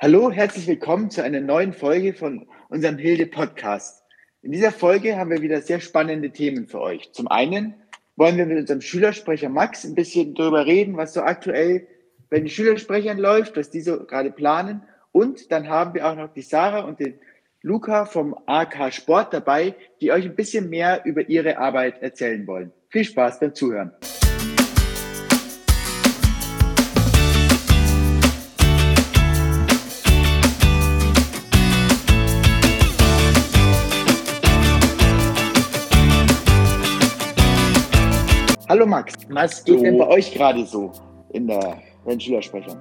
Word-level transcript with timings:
Hallo, 0.00 0.30
herzlich 0.30 0.68
willkommen 0.68 1.10
zu 1.10 1.24
einer 1.24 1.40
neuen 1.40 1.72
Folge 1.72 2.14
von 2.14 2.46
unserem 2.68 2.98
Hilde 2.98 3.26
Podcast. 3.26 4.04
In 4.42 4.52
dieser 4.52 4.70
Folge 4.70 5.16
haben 5.16 5.30
wir 5.30 5.42
wieder 5.42 5.60
sehr 5.60 5.80
spannende 5.80 6.30
Themen 6.30 6.68
für 6.68 6.80
euch. 6.80 7.10
Zum 7.10 7.26
einen 7.26 7.74
wollen 8.14 8.36
wir 8.36 8.46
mit 8.46 8.58
unserem 8.58 8.80
Schülersprecher 8.80 9.48
Max 9.48 9.84
ein 9.84 9.96
bisschen 9.96 10.36
darüber 10.36 10.66
reden, 10.66 10.96
was 10.96 11.14
so 11.14 11.22
aktuell 11.22 11.88
bei 12.30 12.38
den 12.38 12.48
Schülersprechern 12.48 13.18
läuft, 13.18 13.56
was 13.56 13.70
die 13.70 13.80
so 13.80 14.04
gerade 14.04 14.30
planen. 14.30 14.84
Und 15.10 15.50
dann 15.50 15.68
haben 15.68 15.94
wir 15.94 16.06
auch 16.08 16.14
noch 16.14 16.32
die 16.32 16.42
Sarah 16.42 16.84
und 16.84 17.00
den 17.00 17.18
Luca 17.62 18.04
vom 18.04 18.38
AK 18.46 18.94
Sport 18.94 19.34
dabei, 19.34 19.74
die 20.00 20.12
euch 20.12 20.26
ein 20.26 20.36
bisschen 20.36 20.70
mehr 20.70 21.02
über 21.06 21.28
ihre 21.28 21.58
Arbeit 21.58 22.02
erzählen 22.02 22.46
wollen. 22.46 22.70
Viel 22.88 23.02
Spaß 23.02 23.40
beim 23.40 23.52
Zuhören. 23.52 23.90
Hallo 38.78 38.86
Max, 38.86 39.12
was 39.28 39.64
geht 39.64 39.78
so. 39.78 39.84
denn 39.84 39.98
bei 39.98 40.06
euch 40.06 40.32
gerade 40.32 40.64
so 40.64 40.92
in 41.30 41.48
der, 41.48 41.78
bei 42.04 42.12
den 42.12 42.20
Schülersprechern? 42.20 42.80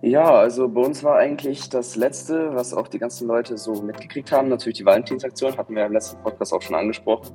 Ja, 0.00 0.30
also 0.30 0.68
bei 0.68 0.80
uns 0.80 1.02
war 1.02 1.16
eigentlich 1.16 1.68
das 1.68 1.96
Letzte, 1.96 2.54
was 2.54 2.72
auch 2.72 2.86
die 2.86 3.00
ganzen 3.00 3.26
Leute 3.26 3.58
so 3.58 3.82
mitgekriegt 3.82 4.30
haben, 4.30 4.48
natürlich 4.48 4.78
die 4.78 4.84
Valentinsaktion, 4.84 5.58
hatten 5.58 5.74
wir 5.74 5.86
im 5.86 5.92
letzten 5.92 6.22
Podcast 6.22 6.52
auch 6.52 6.62
schon 6.62 6.76
angesprochen. 6.76 7.34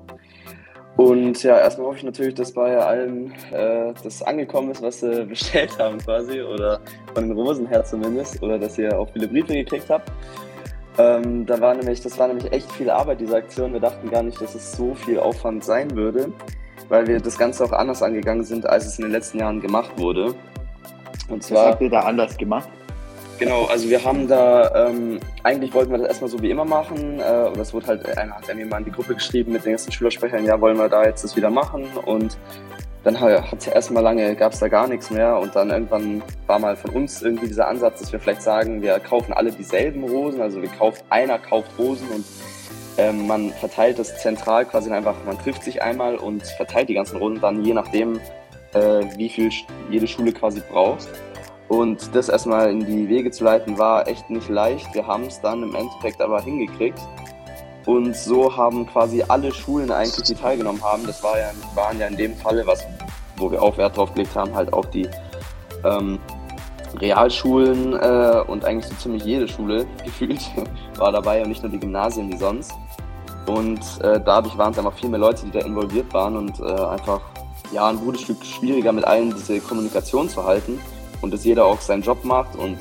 Und 0.96 1.44
ja, 1.44 1.58
erstmal 1.58 1.88
hoffe 1.88 1.98
ich 1.98 2.04
natürlich, 2.06 2.36
dass 2.36 2.54
bei 2.54 2.78
allen 2.78 3.34
äh, 3.52 3.94
das 4.02 4.24
angekommen 4.24 4.72
ist, 4.72 4.82
was 4.82 5.02
sie 5.02 5.26
bestellt 5.30 5.78
haben 5.78 5.98
quasi, 5.98 6.42
oder 6.42 6.80
von 7.14 7.28
den 7.28 7.38
Rosen 7.38 7.68
her 7.68 7.84
zumindest, 7.84 8.42
oder 8.42 8.58
dass 8.58 8.78
ihr 8.78 8.98
auch 8.98 9.10
viele 9.12 9.28
Briefe 9.28 9.56
gekriegt 9.56 9.90
habt. 9.90 10.10
Ähm, 10.98 11.46
da 11.46 11.60
war 11.60 11.76
nämlich, 11.76 12.00
das 12.00 12.18
war 12.18 12.30
nämlich 12.30 12.50
echt 12.54 12.72
viel 12.72 12.90
Arbeit, 12.90 13.20
diese 13.20 13.36
Aktion. 13.36 13.74
Wir 13.74 13.82
dachten 13.82 14.10
gar 14.10 14.24
nicht, 14.24 14.40
dass 14.40 14.56
es 14.56 14.72
so 14.72 14.96
viel 14.96 15.20
Aufwand 15.20 15.66
sein 15.66 15.94
würde 15.98 16.32
weil 16.90 17.08
wir 17.08 17.20
das 17.20 17.38
Ganze 17.38 17.64
auch 17.64 17.72
anders 17.72 18.02
angegangen 18.02 18.44
sind, 18.44 18.68
als 18.68 18.86
es 18.86 18.98
in 18.98 19.04
den 19.04 19.12
letzten 19.12 19.40
Jahren 19.40 19.62
gemacht 19.62 19.92
wurde. 19.98 20.34
Und 21.30 21.44
zwar. 21.44 21.66
Was 21.66 21.72
habt 21.72 21.82
ihr 21.82 21.90
da 21.90 22.02
anders 22.02 22.38
gemacht? 22.38 22.70
Genau, 23.40 23.66
also 23.66 23.90
wir 23.90 24.04
haben 24.04 24.28
da, 24.28 24.88
ähm, 24.88 25.20
eigentlich 25.44 25.74
wollten 25.74 25.92
wir 25.92 25.98
das 25.98 26.08
erstmal 26.08 26.30
so 26.30 26.42
wie 26.42 26.52
immer 26.52 26.66
machen. 26.66 27.20
Äh, 27.20 27.48
und 27.48 27.58
das 27.58 27.74
wurde 27.74 27.88
halt, 27.88 28.18
einer 28.18 28.36
hat 28.36 28.56
mir 28.56 28.66
mal 28.66 28.78
in 28.78 28.86
die 28.86 28.92
Gruppe 28.92 29.16
geschrieben 29.16 29.54
mit 29.54 29.66
den 29.66 29.72
ganzen 29.72 29.92
Schülersprechern, 29.92 30.46
ja, 30.46 30.60
wollen 30.62 30.78
wir 30.78 30.88
da 30.88 31.04
jetzt 31.04 31.24
das 31.24 31.36
wieder 31.36 31.50
machen? 31.50 31.86
Und 32.06 32.38
dann 33.04 33.20
hat 33.20 33.60
es 33.60 33.66
ja 33.66 33.74
erstmal 33.74 34.02
lange, 34.02 34.36
gab 34.36 34.54
es 34.54 34.60
da 34.60 34.68
gar 34.68 34.88
nichts 34.88 35.10
mehr. 35.10 35.38
Und 35.40 35.56
dann 35.56 35.72
irgendwann 35.72 36.22
war 36.48 36.60
mal 36.60 36.76
von 36.76 36.92
uns 36.92 37.22
irgendwie 37.22 37.48
dieser 37.48 37.68
Ansatz, 37.68 38.00
dass 38.00 38.12
wir 38.14 38.20
vielleicht 38.20 38.44
sagen, 38.44 38.82
wir 38.82 38.98
kaufen 39.00 39.34
alle 39.34 39.52
dieselben 39.52 40.04
Rosen. 40.04 40.40
Also 40.42 40.62
wir 40.62 40.70
kaufen, 40.70 41.04
einer 41.10 41.38
kauft 41.40 41.72
Rosen 41.78 42.08
und 42.10 42.26
ähm, 42.98 43.28
man 43.28 43.52
verteilt 43.52 44.00
das 44.00 44.22
zentral 44.22 44.66
quasi 44.66 44.92
einfach, 44.92 45.16
man 45.26 45.38
trifft 45.40 45.64
sich 45.64 45.82
einmal 45.82 46.16
und 46.16 46.46
verteilt 46.46 46.90
die 46.90 46.94
ganzen 46.94 47.18
Runden 47.18 47.42
dann 47.42 47.64
je 47.64 47.74
nachdem, 47.74 48.20
äh, 48.74 49.06
wie 49.18 49.30
viel 49.30 49.50
jede 49.90 50.08
Schule 50.08 50.32
quasi 50.32 50.62
braucht. 50.72 51.08
Und 51.70 52.14
das 52.14 52.30
erstmal 52.30 52.70
in 52.70 52.86
die 52.86 53.10
Wege 53.10 53.32
zu 53.32 53.44
leiten, 53.44 53.78
war 53.78 54.08
echt 54.08 54.30
nicht 54.30 54.50
leicht. 54.50 54.94
Wir 54.94 55.08
haben 55.08 55.24
es 55.24 55.42
dann 55.42 55.64
im 55.64 55.74
Endeffekt 55.74 56.22
aber 56.22 56.42
hingekriegt. 56.42 57.00
Und 57.86 58.16
so 58.16 58.56
haben 58.56 58.86
quasi 58.86 59.24
alle 59.28 59.52
Schulen 59.52 59.92
eigentlich, 59.92 60.24
die 60.24 60.36
teilgenommen 60.36 60.84
haben, 60.84 61.06
das 61.06 61.22
war 61.24 61.38
ja, 61.38 61.52
waren 61.76 62.00
ja 62.00 62.08
in 62.08 62.16
dem 62.16 62.36
Falle, 62.36 62.66
was, 62.66 62.86
wo 63.38 63.52
wir 63.52 63.62
auch 63.62 63.78
Wert 63.78 63.98
drauf 63.98 64.14
gelegt 64.14 64.36
haben, 64.36 64.54
halt 64.56 64.72
auch 64.72 64.86
die 64.86 65.10
ähm, 65.84 66.20
Realschulen 67.00 67.94
äh, 67.94 68.44
und 68.48 68.64
eigentlich 68.66 68.86
so 68.86 68.96
ziemlich 68.96 69.26
jede 69.26 69.48
Schule 69.48 69.86
gefühlt 70.06 70.42
war 70.98 71.12
dabei 71.12 71.42
und 71.42 71.50
nicht 71.50 71.64
nur 71.64 71.72
die 71.72 71.80
Gymnasien 71.80 72.32
wie 72.32 72.38
sonst. 72.38 72.72
Und 73.46 73.82
äh, 74.02 74.22
dadurch 74.24 74.58
waren 74.58 74.72
es 74.72 74.78
einfach 74.78 74.94
viel 74.94 75.10
mehr 75.10 75.20
Leute, 75.20 75.46
die 75.46 75.52
da 75.52 75.60
involviert 75.60 76.14
waren 76.14 76.38
und 76.38 76.60
äh, 76.60 76.64
einfach 76.64 77.22
ja, 77.74 77.88
ein 77.90 77.98
gutes 77.98 78.22
Stück 78.22 78.44
schwieriger 78.46 78.92
mit 78.92 79.04
allen 79.04 79.34
diese 79.36 79.60
Kommunikation 79.60 80.30
zu 80.30 80.44
halten 80.44 80.80
und 81.22 81.34
dass 81.34 81.44
jeder 81.44 81.66
auch 81.66 81.82
seinen 81.82 82.04
Job 82.04 82.24
macht 82.24 82.56
und 82.56 82.78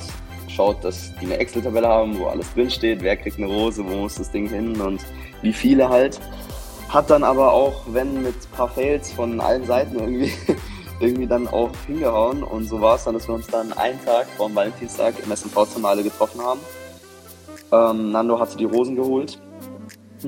schaut, 0.47 0.83
dass 0.83 1.11
die 1.19 1.25
eine 1.25 1.37
Excel-Tabelle 1.37 1.87
haben, 1.87 2.19
wo 2.19 2.27
alles 2.27 2.53
drinsteht, 2.53 3.01
wer 3.01 3.17
kriegt 3.17 3.37
eine 3.37 3.47
Rose, 3.47 3.83
wo 3.83 3.95
muss 3.95 4.15
das 4.15 4.31
Ding 4.31 4.47
hin 4.47 4.79
und 4.79 5.01
wie 5.41 5.53
viele 5.53 5.89
halt. 5.89 6.19
Hat 6.89 7.09
dann 7.09 7.23
aber 7.23 7.51
auch, 7.51 7.73
wenn 7.87 8.21
mit 8.21 8.35
ein 8.35 8.55
paar 8.55 8.69
Fails 8.69 9.11
von 9.11 9.41
allen 9.41 9.65
Seiten 9.65 9.97
irgendwie, 9.97 10.31
irgendwie 10.99 11.25
dann 11.25 11.47
auch 11.47 11.71
hingehauen 11.87 12.43
und 12.43 12.65
so 12.65 12.79
war 12.79 12.95
es 12.95 13.05
dann, 13.05 13.15
dass 13.15 13.27
wir 13.27 13.35
uns 13.35 13.47
dann 13.47 13.73
einen 13.73 14.03
Tag 14.05 14.27
vor 14.37 14.47
dem 14.47 14.55
Valentinstag 14.55 15.15
im 15.25 15.35
SMV-Zimmer 15.35 15.89
alle 15.89 16.03
getroffen 16.03 16.39
haben. 16.41 16.59
Ähm, 17.71 18.11
Nando 18.11 18.39
hatte 18.39 18.57
die 18.57 18.65
Rosen 18.65 18.95
geholt 18.95 19.39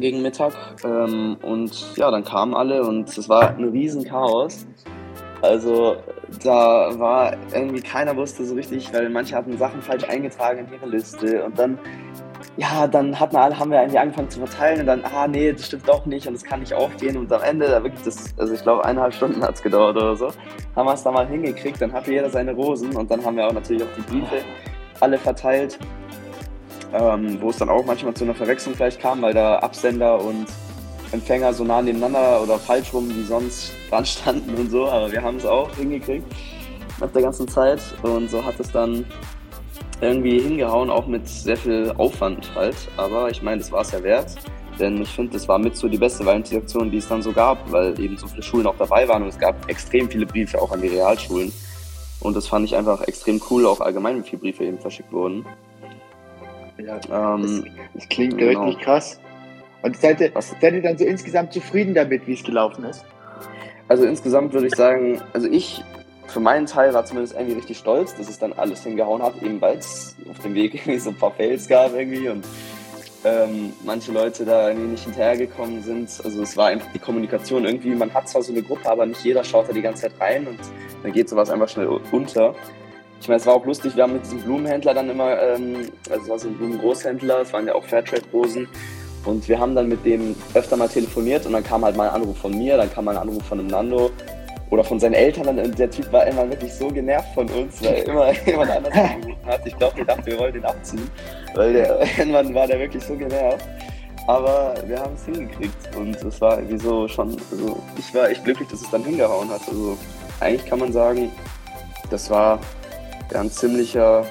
gegen 0.01 0.21
Mittag. 0.21 0.53
Ähm, 0.83 1.37
und 1.41 1.95
ja, 1.97 2.11
dann 2.11 2.23
kamen 2.23 2.53
alle 2.53 2.83
und 2.83 3.09
es 3.17 3.29
war 3.29 3.55
ein 3.55 3.63
riesen 3.69 4.03
Chaos. 4.03 4.65
Also 5.41 5.97
da 6.43 6.97
war 6.97 7.33
irgendwie 7.53 7.81
keiner 7.81 8.15
wusste 8.15 8.45
so 8.45 8.55
richtig, 8.55 8.91
weil 8.93 9.09
manche 9.09 9.35
hatten 9.35 9.57
Sachen 9.57 9.81
falsch 9.81 10.03
eingetragen 10.05 10.65
in 10.67 10.73
ihre 10.73 10.89
Liste 10.89 11.43
und 11.43 11.57
dann 11.59 11.77
ja, 12.57 12.87
dann 12.87 13.19
hatten 13.19 13.35
alle, 13.35 13.57
haben 13.57 13.71
wir 13.71 13.79
irgendwie 13.79 13.99
angefangen 13.99 14.29
zu 14.29 14.39
verteilen 14.39 14.81
und 14.81 14.85
dann, 14.85 15.03
ah 15.03 15.27
nee, 15.27 15.51
das 15.51 15.65
stimmt 15.65 15.87
doch 15.87 16.05
nicht 16.05 16.27
und 16.27 16.33
das 16.33 16.43
kann 16.43 16.61
nicht 16.61 16.73
aufgehen 16.73 17.17
und 17.17 17.31
am 17.31 17.43
Ende, 17.43 17.67
da 17.67 17.83
wirklich 17.83 18.03
das, 18.03 18.33
also 18.37 18.53
ich 18.53 18.61
glaube 18.61 18.85
eineinhalb 18.85 19.13
Stunden 19.13 19.43
hat 19.43 19.55
es 19.55 19.61
gedauert 19.61 19.97
oder 19.97 20.15
so, 20.15 20.29
haben 20.75 20.87
wir 20.87 20.93
es 20.93 21.03
da 21.03 21.11
mal 21.11 21.27
hingekriegt, 21.27 21.81
dann 21.81 21.91
hatte 21.91 22.11
jeder 22.11 22.29
seine 22.29 22.53
Rosen 22.53 22.95
und 22.95 23.11
dann 23.11 23.23
haben 23.25 23.35
wir 23.35 23.47
auch 23.47 23.53
natürlich 23.53 23.83
auch 23.83 23.95
die 23.97 24.01
Briefe 24.01 24.37
alle 25.01 25.17
verteilt 25.17 25.77
ähm, 26.95 27.37
wo 27.41 27.49
es 27.49 27.57
dann 27.57 27.69
auch 27.69 27.85
manchmal 27.85 28.13
zu 28.13 28.23
einer 28.23 28.35
Verwechslung 28.35 28.75
vielleicht 28.75 28.99
kam, 28.99 29.21
weil 29.21 29.33
da 29.33 29.57
Absender 29.59 30.23
und 30.23 30.47
Empfänger 31.11 31.53
so 31.53 31.63
nah 31.63 31.81
nebeneinander 31.81 32.41
oder 32.41 32.57
falsch 32.57 32.93
rum 32.93 33.09
wie 33.09 33.23
sonst 33.23 33.71
dran 33.89 34.05
standen 34.05 34.55
und 34.55 34.69
so, 34.69 34.87
aber 34.87 35.11
wir 35.11 35.21
haben 35.21 35.37
es 35.37 35.45
auch 35.45 35.73
hingekriegt 35.75 36.25
nach 36.99 37.11
der 37.11 37.21
ganzen 37.21 37.47
Zeit. 37.47 37.79
Und 38.01 38.29
so 38.29 38.43
hat 38.43 38.59
es 38.59 38.71
dann 38.71 39.05
irgendwie 40.01 40.39
hingehauen, 40.39 40.89
auch 40.89 41.07
mit 41.07 41.27
sehr 41.27 41.57
viel 41.57 41.93
Aufwand 41.97 42.49
halt, 42.55 42.75
aber 42.97 43.29
ich 43.29 43.41
meine, 43.41 43.59
das 43.59 43.71
war 43.71 43.81
es 43.81 43.91
ja 43.91 44.03
wert, 44.03 44.35
denn 44.79 45.01
ich 45.01 45.09
finde, 45.09 45.33
das 45.33 45.47
war 45.47 45.57
mit 45.57 45.77
so 45.77 45.87
die 45.87 45.97
beste 45.97 46.25
Valentinsaktion, 46.25 46.91
die 46.91 46.97
es 46.97 47.07
dann 47.07 47.21
so 47.21 47.31
gab, 47.31 47.71
weil 47.71 47.97
eben 47.99 48.17
so 48.17 48.27
viele 48.27 48.43
Schulen 48.43 48.67
auch 48.67 48.75
dabei 48.77 49.07
waren 49.07 49.23
und 49.23 49.29
es 49.29 49.39
gab 49.39 49.69
extrem 49.69 50.09
viele 50.09 50.25
Briefe 50.25 50.61
auch 50.61 50.71
an 50.71 50.81
die 50.81 50.89
Realschulen. 50.89 51.53
Und 52.19 52.35
das 52.35 52.47
fand 52.47 52.65
ich 52.65 52.75
einfach 52.75 53.01
extrem 53.03 53.41
cool, 53.49 53.65
auch 53.65 53.79
allgemein, 53.79 54.17
wie 54.17 54.27
viele 54.27 54.41
Briefe 54.41 54.65
eben 54.65 54.79
verschickt 54.79 55.13
wurden. 55.13 55.45
Ja, 56.77 56.99
ähm, 57.35 57.41
das, 57.41 57.73
das, 57.93 58.09
klingt 58.09 58.37
genau. 58.37 58.63
richtig 58.63 58.83
krass. 58.83 59.19
Und 59.81 59.95
seid 59.97 60.19
ihr, 60.19 60.33
Was? 60.33 60.53
seid 60.59 60.73
ihr 60.73 60.81
dann 60.81 60.97
so 60.97 61.05
insgesamt 61.05 61.53
zufrieden 61.53 61.93
damit, 61.93 62.27
wie 62.27 62.33
es 62.33 62.43
gelaufen 62.43 62.85
ist? 62.85 63.05
Also 63.87 64.05
insgesamt 64.05 64.53
würde 64.53 64.67
ich 64.67 64.75
sagen, 64.75 65.21
also 65.33 65.47
ich 65.47 65.83
für 66.27 66.39
meinen 66.39 66.65
Teil 66.65 66.93
war 66.93 67.05
zumindest 67.05 67.35
irgendwie 67.35 67.55
richtig 67.55 67.77
stolz, 67.77 68.15
dass 68.15 68.27
es 68.27 68.39
dann 68.39 68.53
alles 68.53 68.83
hingehauen 68.83 69.21
hat, 69.21 69.41
eben 69.41 69.61
weil 69.61 69.77
es 69.77 70.15
auf 70.29 70.39
dem 70.39 70.55
Weg 70.55 70.73
irgendwie 70.75 70.99
so 70.99 71.11
ein 71.11 71.15
paar 71.15 71.31
Fails 71.31 71.67
gab 71.67 71.93
irgendwie 71.93 72.29
und 72.29 72.45
ähm, 73.23 73.73
manche 73.83 74.11
Leute 74.11 74.45
da 74.45 74.69
irgendwie 74.69 74.91
nicht 74.91 75.03
hinterhergekommen 75.03 75.81
sind. 75.81 76.09
Also 76.23 76.41
es 76.43 76.55
war 76.55 76.67
einfach 76.67 76.91
die 76.93 76.99
Kommunikation 76.99 77.65
irgendwie, 77.65 77.89
man 77.89 78.13
hat 78.13 78.29
zwar 78.29 78.41
so 78.41 78.51
eine 78.51 78.61
Gruppe, 78.61 78.89
aber 78.89 79.05
nicht 79.05 79.23
jeder 79.23 79.43
schaut 79.43 79.67
da 79.67 79.73
die 79.73 79.81
ganze 79.81 80.03
Zeit 80.03 80.13
rein 80.19 80.47
und 80.47 80.59
dann 81.01 81.11
geht 81.11 81.29
sowas 81.29 81.49
einfach 81.49 81.69
schnell 81.69 81.87
unter. 81.87 82.53
Ich 83.21 83.27
meine, 83.27 83.39
es 83.39 83.45
war 83.45 83.55
auch 83.55 83.65
lustig, 83.65 83.95
wir 83.95 84.03
haben 84.03 84.13
mit 84.13 84.23
diesem 84.23 84.41
Blumenhändler 84.41 84.93
dann 84.93 85.09
immer, 85.09 85.41
ähm, 85.41 85.89
also 86.09 86.23
es 86.23 86.29
war 86.29 86.39
so 86.39 86.47
ein 86.49 86.57
Blumengroßhändler, 86.57 87.41
es 87.41 87.53
waren 87.53 87.67
ja 87.67 87.73
auch 87.73 87.83
Fairtrade-Rosen. 87.83 88.67
Und 89.25 89.49
wir 89.49 89.59
haben 89.59 89.73
dann 89.73 89.87
mit 89.87 90.05
dem 90.05 90.35
öfter 90.53 90.77
mal 90.77 90.87
telefoniert 90.87 91.45
und 91.47 91.53
dann 91.53 91.63
kam 91.63 91.83
halt 91.83 91.97
mal 91.97 92.09
ein 92.09 92.21
Anruf 92.21 92.37
von 92.37 92.55
mir, 92.55 92.77
dann 92.77 92.91
kam 92.91 93.05
mal 93.05 93.17
ein 93.17 93.23
Anruf 93.23 93.43
von 93.43 93.59
einem 93.59 93.69
Nando 93.69 94.11
oder 94.69 94.83
von 94.83 94.99
seinen 94.99 95.13
Eltern. 95.13 95.59
Und 95.59 95.79
der 95.79 95.89
Typ 95.89 96.11
war 96.11 96.27
immer 96.27 96.47
wirklich 96.49 96.73
so 96.73 96.87
genervt 96.89 97.33
von 97.33 97.49
uns, 97.49 97.83
weil 97.83 98.03
immer 98.03 98.31
jemand 98.45 98.69
anders 98.69 98.93
angerufen 98.93 99.45
hat. 99.45 99.65
Ich 99.65 99.75
glaube, 99.77 99.95
der 99.95 100.05
dachte, 100.05 100.25
wir 100.27 100.39
wollen 100.39 100.53
den 100.53 100.65
abziehen, 100.65 101.09
weil 101.55 101.73
der, 101.73 101.99
irgendwann 102.17 102.53
war 102.53 102.67
der 102.67 102.79
wirklich 102.79 103.03
so 103.03 103.15
genervt. 103.15 103.65
Aber 104.27 104.73
wir 104.87 104.99
haben 104.99 105.13
es 105.13 105.25
hingekriegt 105.25 105.95
und 105.95 106.15
es 106.23 106.41
war 106.41 106.57
irgendwie 106.57 106.79
so 106.79 107.07
schon, 107.07 107.37
also 107.51 107.79
ich 107.97 108.13
war 108.13 108.29
echt 108.29 108.43
glücklich, 108.43 108.67
dass 108.69 108.81
es 108.81 108.89
dann 108.89 109.03
hingehauen 109.03 109.49
hat. 109.49 109.61
Also 109.67 109.97
eigentlich 110.39 110.65
kann 110.67 110.79
man 110.79 110.91
sagen, 110.91 111.31
das 112.09 112.29
war 112.31 112.59
ja, 113.31 113.41
ein 113.41 113.49
ziemlicher 113.51 114.25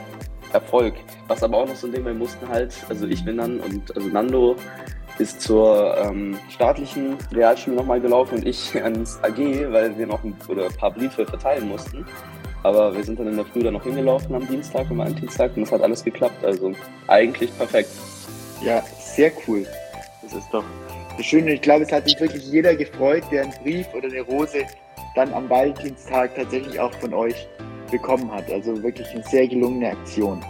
Erfolg. 0.53 0.95
Was 1.29 1.43
aber 1.43 1.59
auch 1.59 1.69
noch 1.69 1.77
so 1.77 1.87
ein 1.87 1.93
Ding, 1.93 2.05
wir 2.05 2.15
mussten 2.15 2.49
halt, 2.49 2.75
also 2.89 3.07
ich 3.07 3.25
bin 3.25 3.39
dann 3.39 3.61
und 3.61 3.95
also 3.97 4.09
Nando 4.09 4.57
ist 5.19 5.41
zur 5.41 5.97
ähm, 5.99 6.37
staatlichen 6.51 7.17
Realschule 7.33 7.77
nochmal 7.77 8.01
gelaufen 8.01 8.39
und 8.39 8.47
ich 8.47 8.75
ans 8.83 9.19
AG, 9.23 9.39
weil 9.71 9.97
wir 9.97 10.07
noch 10.07 10.25
ein, 10.25 10.37
oder 10.49 10.67
ein 10.67 10.77
paar 10.77 10.91
Briefe 10.91 11.27
verteilen 11.27 11.69
mussten. 11.69 12.05
Aber 12.63 12.97
wir 12.97 13.05
sind 13.05 13.21
dann 13.21 13.29
in 13.29 13.37
der 13.37 13.45
Früh 13.45 13.63
dann 13.63 13.75
noch 13.75 13.83
hingelaufen 13.83 14.35
am 14.35 14.49
Dienstag, 14.49 14.91
am 14.91 15.15
Dienstag 15.15 15.55
und 15.57 15.65
es 15.65 15.73
hat 15.73 15.83
alles 15.83 16.03
geklappt. 16.03 16.43
Also 16.45 16.73
eigentlich 17.09 17.57
perfekt. 17.59 17.91
Ja, 18.63 18.83
sehr 18.99 19.31
cool. 19.47 19.67
Das 20.23 20.33
ist 20.33 20.49
doch 20.51 20.65
das 21.17 21.27
Schöne. 21.27 21.53
Ich 21.53 21.61
glaube, 21.61 21.85
es 21.85 21.93
hat 21.93 22.09
sich 22.09 22.19
wirklich 22.19 22.45
jeder 22.47 22.75
gefreut, 22.75 23.23
der 23.31 23.43
einen 23.43 23.53
Brief 23.63 23.87
oder 23.95 24.09
eine 24.09 24.23
Rose 24.23 24.65
dann 25.15 25.33
am 25.35 25.49
Valentinstag 25.49 26.35
tatsächlich 26.35 26.81
auch 26.81 26.93
von 26.95 27.13
euch 27.13 27.47
bekommen 27.95 28.31
hat. 28.33 28.51
Also 28.51 28.83
wirklich 28.83 29.09
eine 29.11 29.23
sehr 29.23 29.47
gelungene 29.47 29.91
Aktion. 29.91 30.45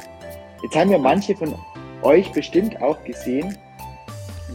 Jetzt 0.62 0.76
haben 0.76 0.90
ja 0.90 0.98
manche 0.98 1.36
von 1.36 1.54
euch 2.02 2.32
bestimmt 2.32 2.80
auch 2.80 3.02
gesehen, 3.04 3.56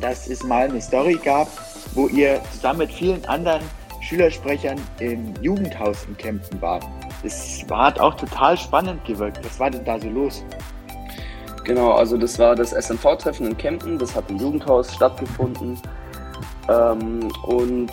dass 0.01 0.27
es 0.27 0.43
mal 0.43 0.67
eine 0.69 0.81
Story 0.81 1.19
gab, 1.23 1.47
wo 1.93 2.07
ihr 2.07 2.41
zusammen 2.51 2.79
mit 2.79 2.91
vielen 2.91 3.23
anderen 3.25 3.61
Schülersprechern 4.01 4.79
im 4.99 5.33
Jugendhaus 5.41 6.05
in 6.05 6.17
Kempten 6.17 6.59
wart. 6.61 6.83
Das 7.21 7.63
hat 7.69 7.99
auch 7.99 8.15
total 8.15 8.57
spannend 8.57 9.03
gewirkt. 9.05 9.45
Was 9.45 9.59
war 9.59 9.69
denn 9.69 9.85
da 9.85 9.99
so 9.99 10.09
los? 10.09 10.43
Genau, 11.65 11.91
also 11.91 12.17
das 12.17 12.39
war 12.39 12.55
das 12.55 12.71
SNV-Treffen 12.71 13.45
in 13.45 13.57
Kempten, 13.57 13.99
das 13.99 14.15
hat 14.15 14.29
im 14.31 14.37
Jugendhaus 14.37 14.95
stattgefunden. 14.95 15.77
Ähm, 16.69 17.31
und 17.43 17.91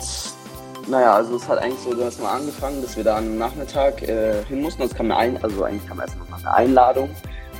naja, 0.87 1.13
also 1.13 1.35
es 1.35 1.47
hat 1.47 1.59
eigentlich 1.59 1.79
so 1.79 1.93
dass 1.93 2.19
mal 2.19 2.35
angefangen, 2.35 2.81
dass 2.81 2.95
wir 2.95 3.03
da 3.03 3.17
am 3.17 3.37
Nachmittag 3.37 4.01
äh, 4.03 4.43
hin 4.45 4.61
mussten. 4.61 4.81
Also, 4.81 4.95
kam 4.95 5.11
ein 5.11 5.41
also 5.43 5.63
eigentlich 5.63 5.87
kam 5.87 5.99
erst 5.99 6.17
noch 6.17 6.37
eine 6.39 6.53
Einladung 6.53 7.09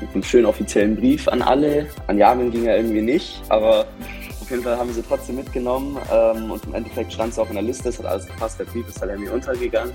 mit 0.01 0.13
einem 0.13 0.23
schönen 0.23 0.45
offiziellen 0.45 0.95
Brief 0.95 1.27
an 1.27 1.41
alle. 1.41 1.87
An 2.07 2.17
Jamin 2.17 2.51
ging 2.51 2.65
ja 2.65 2.75
irgendwie 2.75 3.01
nicht, 3.01 3.41
aber 3.49 3.85
auf 4.41 4.49
jeden 4.49 4.63
Fall 4.63 4.77
haben 4.77 4.87
wir 4.87 4.95
sie 4.95 5.03
trotzdem 5.03 5.35
mitgenommen 5.35 5.97
ähm, 6.11 6.51
und 6.51 6.63
im 6.65 6.73
Endeffekt 6.73 7.11
stand 7.11 7.33
es 7.33 7.39
auch 7.39 7.49
in 7.49 7.55
der 7.55 7.63
Liste, 7.63 7.89
es 7.89 7.99
hat 7.99 8.05
alles 8.05 8.25
gepasst, 8.27 8.59
der 8.59 8.65
Brief 8.65 8.87
ist 8.87 9.01
dann 9.01 9.09
irgendwie 9.09 9.29
untergegangen. 9.29 9.93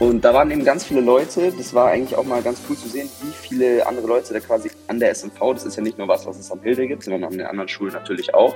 Und 0.00 0.24
da 0.24 0.32
waren 0.32 0.50
eben 0.50 0.64
ganz 0.64 0.84
viele 0.84 1.00
Leute, 1.00 1.52
das 1.56 1.74
war 1.74 1.88
eigentlich 1.88 2.16
auch 2.16 2.24
mal 2.24 2.40
ganz 2.40 2.60
cool 2.68 2.76
zu 2.76 2.88
sehen, 2.88 3.08
wie 3.20 3.32
viele 3.32 3.86
andere 3.86 4.06
Leute 4.06 4.32
da 4.32 4.40
quasi 4.40 4.70
an 4.86 5.00
der 5.00 5.10
SMV, 5.14 5.38
das 5.54 5.64
ist 5.64 5.76
ja 5.76 5.82
nicht 5.82 5.98
nur 5.98 6.08
was, 6.08 6.24
was 6.26 6.38
es 6.38 6.50
am 6.52 6.60
Hilde 6.62 6.86
gibt, 6.86 7.02
sondern 7.02 7.24
an 7.24 7.32
den 7.36 7.46
anderen 7.46 7.68
Schulen 7.68 7.92
natürlich 7.92 8.32
auch. 8.32 8.54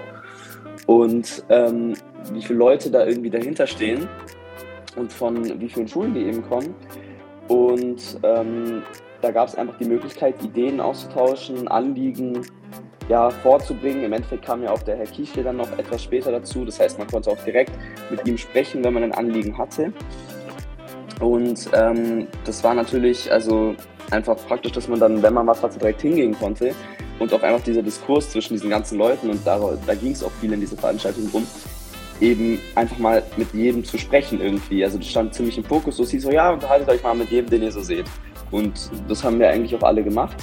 Und 0.86 1.44
ähm, 1.48 1.94
wie 2.32 2.42
viele 2.42 2.58
Leute 2.58 2.90
da 2.90 3.06
irgendwie 3.06 3.30
dahinter 3.30 3.66
stehen 3.66 4.08
und 4.96 5.12
von 5.12 5.60
wie 5.60 5.68
vielen 5.68 5.88
Schulen 5.88 6.14
die 6.14 6.20
eben 6.20 6.42
kommen. 6.48 6.74
Und 7.48 8.18
ähm, 8.22 8.82
da 9.20 9.30
gab 9.30 9.48
es 9.48 9.54
einfach 9.54 9.76
die 9.78 9.84
Möglichkeit, 9.84 10.42
Ideen 10.42 10.80
auszutauschen, 10.80 11.68
Anliegen 11.68 12.46
ja, 13.08 13.30
vorzubringen. 13.30 14.04
Im 14.04 14.12
Endeffekt 14.12 14.44
kam 14.44 14.62
ja 14.62 14.70
auch 14.70 14.82
der 14.82 14.96
Herr 14.96 15.06
Kiesche 15.06 15.42
dann 15.42 15.56
noch 15.56 15.70
etwas 15.78 16.02
später 16.02 16.30
dazu. 16.32 16.64
Das 16.64 16.80
heißt, 16.80 16.98
man 16.98 17.08
konnte 17.08 17.30
auch 17.30 17.44
direkt 17.44 17.72
mit 18.10 18.26
ihm 18.26 18.38
sprechen, 18.38 18.82
wenn 18.84 18.94
man 18.94 19.02
ein 19.04 19.12
Anliegen 19.12 19.56
hatte. 19.56 19.92
Und 21.20 21.68
ähm, 21.72 22.26
das 22.44 22.64
war 22.64 22.74
natürlich 22.74 23.30
also 23.30 23.74
einfach 24.10 24.36
praktisch, 24.46 24.72
dass 24.72 24.88
man 24.88 24.98
dann, 24.98 25.22
wenn 25.22 25.34
man 25.34 25.46
was 25.46 25.62
hatte, 25.62 25.78
direkt 25.78 26.02
hingehen 26.02 26.34
konnte. 26.38 26.74
Und 27.18 27.32
auch 27.32 27.42
einfach 27.42 27.62
dieser 27.62 27.82
Diskurs 27.82 28.30
zwischen 28.30 28.54
diesen 28.54 28.70
ganzen 28.70 28.98
Leuten, 28.98 29.30
und 29.30 29.46
da, 29.46 29.60
da 29.86 29.94
ging 29.94 30.12
es 30.12 30.24
auch 30.24 30.32
viel 30.40 30.52
in 30.52 30.60
dieser 30.60 30.76
Veranstaltung 30.76 31.28
rum, 31.32 31.46
eben 32.20 32.60
einfach 32.74 32.98
mal 32.98 33.22
mit 33.36 33.52
jedem 33.54 33.84
zu 33.84 33.98
sprechen 33.98 34.40
irgendwie. 34.40 34.84
Also 34.84 34.98
das 34.98 35.08
stand 35.08 35.34
ziemlich 35.34 35.58
im 35.58 35.64
Fokus. 35.64 35.96
So 35.96 36.06
hieß 36.06 36.22
so, 36.22 36.30
ja, 36.30 36.50
unterhaltet 36.50 36.88
euch 36.88 37.02
mal 37.02 37.14
mit 37.14 37.30
jedem, 37.30 37.50
den 37.50 37.62
ihr 37.62 37.72
so 37.72 37.80
seht. 37.80 38.06
Und 38.50 38.90
das 39.08 39.24
haben 39.24 39.38
wir 39.38 39.48
eigentlich 39.48 39.74
auch 39.74 39.82
alle 39.82 40.02
gemacht 40.02 40.36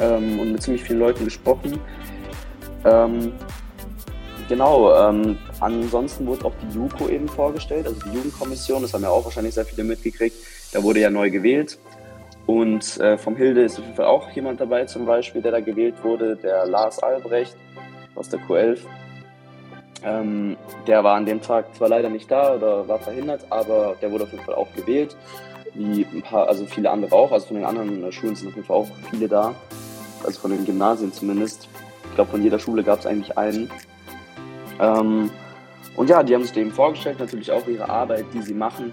ähm, 0.00 0.40
und 0.40 0.52
mit 0.52 0.62
ziemlich 0.62 0.82
vielen 0.82 0.98
Leuten 0.98 1.24
gesprochen. 1.24 1.78
Ähm, 2.84 3.32
genau, 4.48 4.94
ähm, 4.94 5.38
ansonsten 5.60 6.26
wurde 6.26 6.46
auch 6.46 6.54
die 6.62 6.74
JUKO 6.74 7.08
eben 7.08 7.28
vorgestellt, 7.28 7.86
also 7.86 8.00
die 8.00 8.16
Jugendkommission, 8.16 8.82
das 8.82 8.94
haben 8.94 9.02
ja 9.02 9.10
auch 9.10 9.24
wahrscheinlich 9.24 9.54
sehr 9.54 9.64
viele 9.64 9.84
mitgekriegt. 9.84 10.36
Da 10.72 10.82
wurde 10.82 11.00
ja 11.00 11.10
neu 11.10 11.30
gewählt. 11.30 11.78
Und 12.46 13.00
äh, 13.00 13.18
vom 13.18 13.36
Hilde 13.36 13.62
ist 13.62 13.78
auf 13.78 13.84
jeden 13.84 13.96
Fall 13.96 14.06
auch 14.06 14.30
jemand 14.30 14.60
dabei, 14.60 14.84
zum 14.84 15.04
Beispiel, 15.04 15.42
der 15.42 15.50
da 15.50 15.60
gewählt 15.60 15.96
wurde, 16.04 16.36
der 16.36 16.64
Lars 16.66 17.00
Albrecht 17.00 17.56
aus 18.14 18.28
der 18.28 18.38
Q11. 18.40 18.78
Ähm, 20.06 20.56
der 20.86 21.02
war 21.02 21.16
an 21.16 21.26
dem 21.26 21.42
Tag 21.42 21.74
zwar 21.74 21.88
leider 21.88 22.08
nicht 22.08 22.30
da 22.30 22.54
oder 22.54 22.86
war 22.86 22.98
verhindert, 22.98 23.44
aber 23.50 23.96
der 24.00 24.12
wurde 24.12 24.24
auf 24.24 24.32
jeden 24.32 24.44
Fall 24.44 24.54
auch 24.54 24.72
gewählt. 24.74 25.16
Wie 25.74 26.06
ein 26.14 26.22
paar, 26.22 26.48
also 26.48 26.64
viele 26.64 26.90
andere 26.90 27.12
auch. 27.12 27.32
Also 27.32 27.48
von 27.48 27.56
den 27.56 27.64
anderen 27.64 28.10
Schulen 28.12 28.36
sind 28.36 28.48
auf 28.48 28.54
jeden 28.54 28.66
Fall 28.66 28.76
auch 28.76 28.88
viele 29.10 29.26
da. 29.26 29.54
Also 30.24 30.40
von 30.40 30.52
den 30.52 30.64
Gymnasien 30.64 31.12
zumindest. 31.12 31.68
Ich 32.08 32.14
glaube, 32.14 32.30
von 32.30 32.42
jeder 32.42 32.60
Schule 32.60 32.84
gab 32.84 33.00
es 33.00 33.06
eigentlich 33.06 33.36
einen. 33.36 33.68
Ähm, 34.80 35.30
und 35.96 36.08
ja, 36.08 36.22
die 36.22 36.34
haben 36.34 36.44
sich 36.44 36.56
eben 36.56 36.70
vorgestellt, 36.70 37.18
natürlich 37.18 37.50
auch 37.50 37.66
ihre 37.66 37.88
Arbeit, 37.88 38.26
die 38.32 38.42
sie 38.42 38.54
machen, 38.54 38.92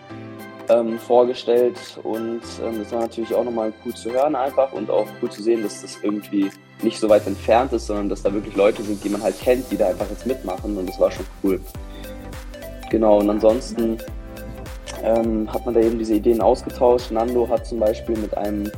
ähm, 0.69 0.99
vorgestellt. 0.99 1.77
Und 2.03 2.41
ähm, 2.63 2.79
das 2.79 2.91
war 2.91 3.01
natürlich 3.01 3.33
auch 3.33 3.43
nochmal 3.43 3.73
cool 3.85 3.93
zu 3.93 4.11
hören 4.11 4.35
einfach 4.35 4.73
und 4.73 4.89
auch 4.89 5.07
cool 5.21 5.29
zu 5.29 5.41
sehen, 5.41 5.63
dass 5.63 5.81
das 5.81 5.97
irgendwie 6.01 6.49
nicht 6.81 6.99
so 6.99 7.09
weit 7.09 7.25
entfernt 7.27 7.73
ist, 7.73 7.87
sondern 7.87 8.09
dass 8.09 8.23
da 8.23 8.33
wirklich 8.33 8.55
Leute 8.55 8.83
sind, 8.83 9.03
die 9.03 9.09
man 9.09 9.21
halt 9.21 9.39
kennt, 9.39 9.71
die 9.71 9.77
da 9.77 9.87
einfach 9.87 10.09
jetzt 10.09 10.25
mitmachen. 10.25 10.77
Und 10.77 10.87
das 10.87 10.99
war 10.99 11.11
schon 11.11 11.25
cool. 11.43 11.59
Genau, 12.89 13.19
und 13.19 13.29
ansonsten 13.29 13.97
ähm, 15.03 15.51
hat 15.51 15.65
man 15.65 15.73
da 15.73 15.81
eben 15.81 15.97
diese 15.97 16.15
Ideen 16.15 16.41
ausgetauscht. 16.41 17.11
Nando 17.11 17.47
hat 17.49 17.65
zum 17.65 17.79
Beispiel 17.79 18.17
mit 18.17 18.37
einem 18.37 18.71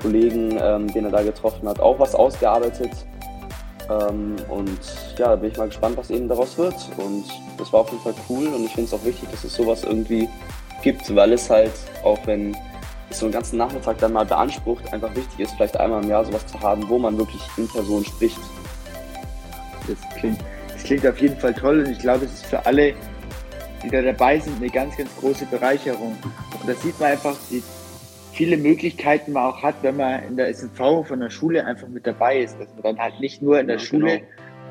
Kollegen, 0.00 0.58
ähm, 0.60 0.92
den 0.92 1.04
er 1.04 1.10
da 1.10 1.22
getroffen 1.22 1.68
hat, 1.68 1.80
auch 1.80 1.98
was 1.98 2.14
ausgearbeitet. 2.14 2.90
Ähm, 3.88 4.36
und 4.48 4.78
ja, 5.18 5.28
da 5.28 5.36
bin 5.36 5.50
ich 5.50 5.56
mal 5.56 5.68
gespannt, 5.68 5.96
was 5.96 6.10
eben 6.10 6.28
daraus 6.28 6.58
wird. 6.58 6.74
Und 6.96 7.24
das 7.58 7.72
war 7.72 7.80
auf 7.80 7.90
jeden 7.90 8.02
Fall 8.02 8.14
cool 8.28 8.46
und 8.48 8.64
ich 8.64 8.72
finde 8.72 8.88
es 8.88 8.94
auch 8.94 9.04
wichtig, 9.04 9.30
dass 9.30 9.44
es 9.44 9.54
sowas 9.54 9.84
irgendwie 9.84 10.28
gibt, 10.82 11.14
weil 11.14 11.32
es 11.32 11.48
halt, 11.48 11.72
auch 12.02 12.18
wenn 12.26 12.56
es 13.10 13.18
so 13.18 13.26
einen 13.26 13.32
ganzen 13.32 13.56
Nachmittag 13.56 13.98
dann 13.98 14.12
mal 14.12 14.24
beansprucht, 14.24 14.92
einfach 14.92 15.14
wichtig 15.14 15.40
ist, 15.40 15.54
vielleicht 15.54 15.76
einmal 15.78 16.02
im 16.02 16.10
Jahr 16.10 16.24
sowas 16.24 16.46
zu 16.46 16.60
haben, 16.60 16.88
wo 16.88 16.98
man 16.98 17.16
wirklich 17.16 17.42
in 17.56 17.68
Person 17.68 18.04
spricht. 18.04 18.40
Das 19.88 19.98
klingt, 20.18 20.38
das 20.68 20.84
klingt 20.84 21.06
auf 21.06 21.18
jeden 21.18 21.36
Fall 21.36 21.54
toll 21.54 21.80
und 21.80 21.90
ich 21.90 21.98
glaube, 21.98 22.24
es 22.24 22.32
ist 22.34 22.46
für 22.46 22.64
alle, 22.66 22.94
die 23.82 23.90
da 23.90 24.02
dabei 24.02 24.38
sind, 24.38 24.56
eine 24.56 24.70
ganz, 24.70 24.96
ganz 24.96 25.10
große 25.16 25.46
Bereicherung. 25.46 26.16
Und 26.60 26.68
da 26.68 26.74
sieht 26.74 26.98
man 27.00 27.12
einfach, 27.12 27.36
wie 27.50 27.62
viele 28.32 28.56
Möglichkeiten 28.56 29.32
man 29.32 29.44
auch 29.44 29.62
hat, 29.62 29.74
wenn 29.82 29.96
man 29.96 30.22
in 30.24 30.36
der 30.36 30.52
SNV 30.52 31.06
von 31.06 31.20
der 31.20 31.30
Schule 31.30 31.64
einfach 31.66 31.88
mit 31.88 32.06
dabei 32.06 32.38
ist, 32.38 32.58
dass 32.58 32.68
man 32.74 32.82
dann 32.82 32.98
halt 32.98 33.20
nicht 33.20 33.42
nur 33.42 33.60
in 33.60 33.66
der 33.66 33.76
ja, 33.76 33.82
Schule 33.82 34.18
genau. 34.18 34.26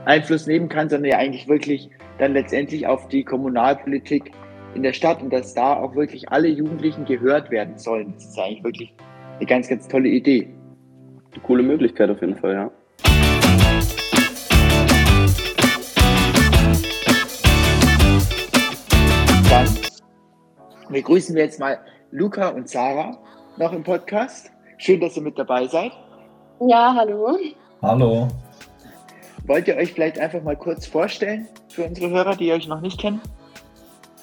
Einfluss 0.05 0.47
nehmen 0.47 0.67
kann, 0.67 0.89
sondern 0.89 1.11
ja 1.11 1.17
eigentlich 1.17 1.47
wirklich 1.47 1.89
dann 2.17 2.33
letztendlich 2.33 2.87
auf 2.87 3.07
die 3.09 3.23
Kommunalpolitik 3.23 4.31
in 4.73 4.83
der 4.83 4.93
Stadt 4.93 5.21
und 5.21 5.31
dass 5.31 5.53
da 5.53 5.75
auch 5.75 5.95
wirklich 5.95 6.29
alle 6.29 6.47
Jugendlichen 6.47 7.05
gehört 7.05 7.51
werden 7.51 7.77
sollen. 7.77 8.13
Das 8.13 8.25
ist 8.25 8.39
eigentlich 8.39 8.63
wirklich 8.63 8.93
eine 9.37 9.45
ganz, 9.45 9.67
ganz 9.67 9.87
tolle 9.87 10.09
Idee. 10.09 10.47
Eine 11.33 11.43
coole 11.43 11.63
Möglichkeit 11.63 12.09
auf 12.09 12.21
jeden 12.21 12.35
Fall, 12.35 12.53
ja. 12.53 12.71
Dann 19.49 19.67
begrüßen 20.89 21.35
wir 21.35 21.43
jetzt 21.43 21.59
mal 21.59 21.79
Luca 22.11 22.49
und 22.49 22.69
Sarah 22.69 23.17
noch 23.57 23.73
im 23.73 23.83
Podcast. 23.83 24.51
Schön, 24.77 25.01
dass 25.01 25.17
ihr 25.17 25.23
mit 25.23 25.37
dabei 25.37 25.67
seid. 25.67 25.91
Ja, 26.61 26.93
hallo. 26.95 27.37
Hallo. 27.81 28.27
Wollt 29.45 29.67
ihr 29.67 29.75
euch 29.75 29.93
vielleicht 29.93 30.19
einfach 30.19 30.41
mal 30.43 30.55
kurz 30.55 30.85
vorstellen 30.85 31.47
für 31.69 31.83
unsere 31.83 32.09
Hörer, 32.09 32.35
die 32.35 32.51
euch 32.51 32.67
noch 32.67 32.81
nicht 32.81 32.99
kennen? 32.99 33.19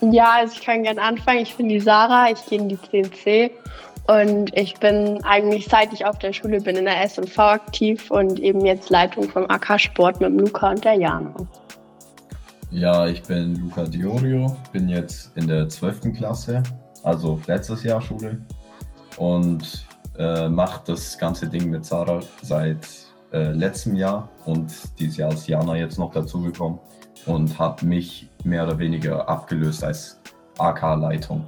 Ja, 0.01 0.35
also 0.37 0.55
ich 0.55 0.65
kann 0.65 0.85
gerne 0.85 1.03
anfangen. 1.03 1.41
Ich 1.41 1.57
bin 1.57 1.69
die 1.69 1.81
Sarah, 1.81 2.31
ich 2.31 2.45
gehe 2.47 2.59
in 2.59 2.69
die 2.69 2.79
CNC 2.81 3.51
und 4.07 4.57
ich 4.57 4.75
bin 4.75 5.23
eigentlich 5.25 5.67
seit 5.67 5.93
ich 5.93 6.07
auf 6.07 6.19
der 6.19 6.33
Schule 6.33 6.61
bin 6.61 6.77
in 6.77 6.85
der 6.85 7.03
S&V 7.03 7.43
aktiv 7.43 8.11
und 8.11 8.39
eben 8.41 8.65
jetzt 8.65 8.91
Leitung 8.91 9.29
vom 9.29 9.45
AK 9.51 9.81
Sport 9.81 10.21
mit 10.21 10.33
Luca 10.33 10.71
und 10.71 10.85
der 10.85 10.95
Jana. 10.95 11.35
Ja, 12.71 13.07
ich 13.07 13.23
bin 13.23 13.57
Luca 13.57 13.85
Diorio, 13.85 14.57
bin 14.73 14.89
jetzt 14.89 15.37
in 15.37 15.49
der 15.49 15.69
12. 15.69 16.15
Klasse, 16.17 16.63
also 17.03 17.41
letztes 17.47 17.83
Jahr 17.83 18.01
Schule 18.01 18.41
und 19.17 19.87
äh, 20.17 20.49
mache 20.49 20.83
das 20.87 21.19
ganze 21.19 21.47
Ding 21.49 21.71
mit 21.71 21.85
Sarah 21.85 22.21
seit 22.43 22.87
äh, 23.33 23.53
letztem 23.53 23.97
Jahr 23.97 24.29
und 24.47 24.73
dieses 24.99 25.17
Jahr 25.17 25.33
ist 25.33 25.49
Jana 25.49 25.77
jetzt 25.77 25.99
noch 25.99 26.13
dazugekommen 26.13 26.79
und 27.27 27.59
hat 27.59 27.83
mich 27.83 28.28
mehr 28.45 28.65
oder 28.65 28.79
weniger 28.79 29.29
abgelöst 29.29 29.85
als 29.85 30.21
AK-Leitung. 30.59 31.45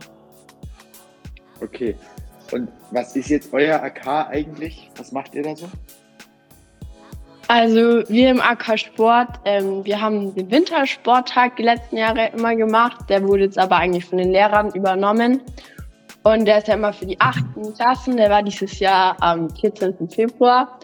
Okay. 1.61 1.95
Und 2.53 2.69
was 2.91 3.15
ist 3.17 3.29
jetzt 3.29 3.53
euer 3.53 3.83
AK 3.83 4.29
eigentlich? 4.31 4.91
Was 4.97 5.13
macht 5.13 5.35
ihr 5.35 5.43
da 5.43 5.55
so? 5.55 5.69
Also 7.49 8.09
wir 8.09 8.31
im 8.31 8.41
AK 8.41 8.79
Sport, 8.79 9.41
ähm, 9.45 9.85
wir 9.85 10.01
haben 10.01 10.35
den 10.37 10.51
Wintersporttag 10.51 11.57
die 11.57 11.65
letzten 11.65 11.97
Jahre 11.97 12.29
immer 12.29 12.55
gemacht. 12.55 13.09
Der 13.09 13.27
wurde 13.27 13.45
jetzt 13.45 13.59
aber 13.59 13.77
eigentlich 13.77 14.05
von 14.05 14.19
den 14.19 14.31
Lehrern 14.31 14.71
übernommen. 14.71 15.43
Und 16.23 16.45
der 16.45 16.59
ist 16.59 16.69
ja 16.69 16.75
immer 16.75 16.93
für 16.93 17.07
die 17.07 17.21
achten 17.21 17.75
Klassen. 17.75 18.17
Der 18.17 18.31
war 18.31 18.43
dieses 18.43 18.79
Jahr 18.79 19.17
am 19.21 19.51
14. 19.51 20.09
Februar. 20.11 20.79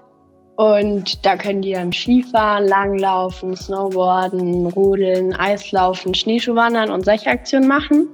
Und 0.56 1.24
da 1.24 1.36
können 1.36 1.60
die 1.60 1.72
dann 1.72 1.92
Skifahren, 1.92 2.66
Langlaufen, 2.66 3.54
Snowboarden, 3.54 4.66
Rodeln, 4.66 5.34
Eislaufen, 5.34 6.14
Schneeschuhwandern 6.14 6.90
und 6.90 7.04
solche 7.04 7.30
Aktionen 7.30 7.68
machen. 7.68 8.08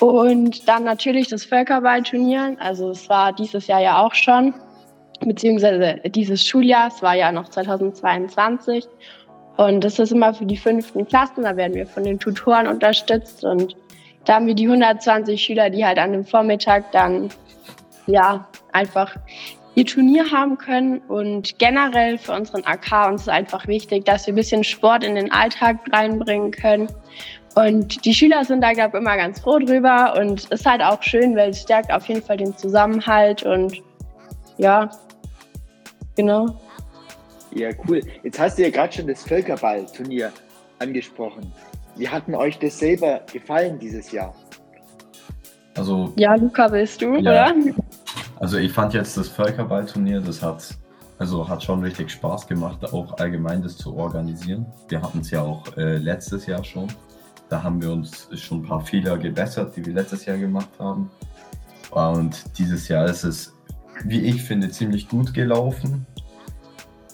Und 0.00 0.66
dann 0.66 0.84
natürlich 0.84 1.28
das 1.28 1.44
Völkerballturnier. 1.44 2.56
Also 2.58 2.90
es 2.90 3.08
war 3.10 3.34
dieses 3.34 3.66
Jahr 3.66 3.82
ja 3.82 4.02
auch 4.02 4.14
schon, 4.14 4.54
beziehungsweise 5.20 6.00
dieses 6.06 6.46
Schuljahr, 6.46 6.88
es 6.88 7.02
war 7.02 7.14
ja 7.14 7.32
noch 7.32 7.48
2022. 7.50 8.86
Und 9.58 9.84
das 9.84 9.98
ist 9.98 10.12
immer 10.12 10.32
für 10.32 10.46
die 10.46 10.56
fünften 10.56 11.06
Klassen, 11.06 11.42
da 11.42 11.56
werden 11.56 11.74
wir 11.74 11.86
von 11.86 12.04
den 12.04 12.18
Tutoren 12.18 12.68
unterstützt 12.68 13.44
und 13.44 13.76
da 14.24 14.34
haben 14.34 14.46
wir 14.46 14.54
die 14.54 14.66
120 14.66 15.42
Schüler, 15.42 15.68
die 15.68 15.84
halt 15.84 15.98
an 15.98 16.12
dem 16.12 16.24
Vormittag 16.24 16.92
dann 16.92 17.30
ja 18.06 18.46
einfach 18.72 19.16
ihr 19.78 19.86
Turnier 19.86 20.30
haben 20.32 20.58
können. 20.58 20.98
Und 21.06 21.58
generell 21.58 22.18
für 22.18 22.32
unseren 22.32 22.64
AK 22.64 23.08
uns 23.08 23.22
ist 23.22 23.28
einfach 23.28 23.66
wichtig, 23.68 24.04
dass 24.04 24.26
wir 24.26 24.34
ein 24.34 24.36
bisschen 24.36 24.64
Sport 24.64 25.04
in 25.04 25.14
den 25.14 25.30
Alltag 25.30 25.78
reinbringen 25.92 26.50
können. 26.50 26.88
Und 27.54 28.04
die 28.04 28.12
Schüler 28.12 28.44
sind 28.44 28.60
da, 28.60 28.72
glaube 28.72 28.96
ich, 28.98 29.02
immer 29.02 29.16
ganz 29.16 29.40
froh 29.40 29.58
drüber. 29.58 30.16
Und 30.18 30.46
ist 30.46 30.66
halt 30.66 30.82
auch 30.82 31.02
schön, 31.02 31.36
weil 31.36 31.50
es 31.50 31.62
stärkt 31.62 31.92
auf 31.92 32.06
jeden 32.06 32.22
Fall 32.22 32.38
den 32.38 32.56
Zusammenhalt. 32.56 33.44
Und 33.44 33.80
ja, 34.56 34.90
genau. 36.16 36.60
Ja, 37.54 37.70
cool. 37.88 38.00
Jetzt 38.24 38.38
hast 38.38 38.58
du 38.58 38.62
ja 38.62 38.70
gerade 38.70 38.92
schon 38.92 39.06
das 39.06 39.22
Völkerball-Turnier 39.22 40.32
angesprochen. 40.80 41.52
Wie 41.96 42.08
hat 42.08 42.26
denn 42.26 42.34
euch 42.34 42.58
das 42.58 42.78
selber 42.78 43.22
gefallen 43.32 43.78
dieses 43.78 44.10
Jahr? 44.10 44.34
Also, 45.78 46.12
Ja, 46.16 46.34
Luca, 46.34 46.70
willst 46.72 47.00
du, 47.00 47.16
Ja. 47.16 47.50
oder? 47.52 47.54
also 48.40 48.58
ich 48.58 48.72
fand 48.72 48.94
jetzt 48.94 49.16
das 49.16 49.28
Völkerballturnier, 49.28 50.20
das 50.20 50.42
hat, 50.42 50.76
also 51.18 51.48
hat 51.48 51.62
schon 51.62 51.80
richtig 51.82 52.10
Spaß 52.10 52.46
gemacht, 52.48 52.92
auch 52.92 53.16
allgemein 53.18 53.62
das 53.62 53.76
zu 53.76 53.96
organisieren. 53.96 54.66
Wir 54.88 55.00
hatten 55.02 55.20
es 55.20 55.30
ja 55.30 55.42
auch 55.42 55.64
äh, 55.76 55.96
letztes 55.98 56.46
Jahr 56.46 56.64
schon. 56.64 56.88
Da 57.48 57.62
haben 57.62 57.80
wir 57.80 57.92
uns 57.92 58.28
schon 58.34 58.58
ein 58.62 58.68
paar 58.68 58.80
Fehler 58.80 59.16
gebessert, 59.16 59.76
die 59.76 59.86
wir 59.86 59.94
letztes 59.94 60.26
Jahr 60.26 60.36
gemacht 60.36 60.68
haben. 60.78 61.10
Und 61.92 62.58
dieses 62.58 62.88
Jahr 62.88 63.06
ist 63.06 63.24
es, 63.24 63.54
wie 64.04 64.20
ich 64.20 64.42
finde, 64.42 64.68
ziemlich 64.70 65.08
gut 65.08 65.32
gelaufen. 65.32 66.06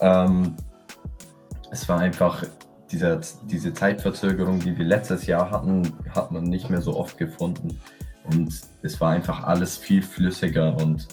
Ähm, 0.01 0.55
es 1.71 1.87
war 1.87 1.99
einfach 1.99 2.43
dieser, 2.91 3.21
diese 3.49 3.73
Zeitverzögerung, 3.73 4.59
die 4.59 4.77
wir 4.77 4.85
letztes 4.85 5.25
Jahr 5.25 5.49
hatten, 5.51 5.93
hat 6.13 6.31
man 6.31 6.43
nicht 6.43 6.69
mehr 6.69 6.81
so 6.81 6.95
oft 6.97 7.17
gefunden. 7.17 7.79
Und 8.31 8.61
es 8.81 9.01
war 9.01 9.11
einfach 9.11 9.43
alles 9.43 9.77
viel 9.77 10.01
flüssiger 10.01 10.75
und 10.77 11.07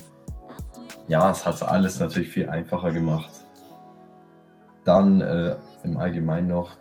ja, 1.09 1.31
es 1.31 1.45
hat 1.45 1.62
alles 1.62 2.00
natürlich 2.00 2.28
viel 2.28 2.49
einfacher 2.49 2.92
gemacht. 2.92 3.31
Dann 4.85 5.21
äh, 5.21 5.57
im 5.85 5.97
Allgemeinen 5.97 6.49
noch 6.49 6.76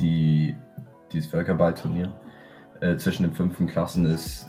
die, 0.00 0.56
dieses 1.12 1.30
Völkerballturnier 1.30 2.12
äh, 2.80 2.96
zwischen 2.96 3.22
den 3.22 3.32
fünften 3.32 3.66
Klassen 3.66 4.06
ist, 4.06 4.46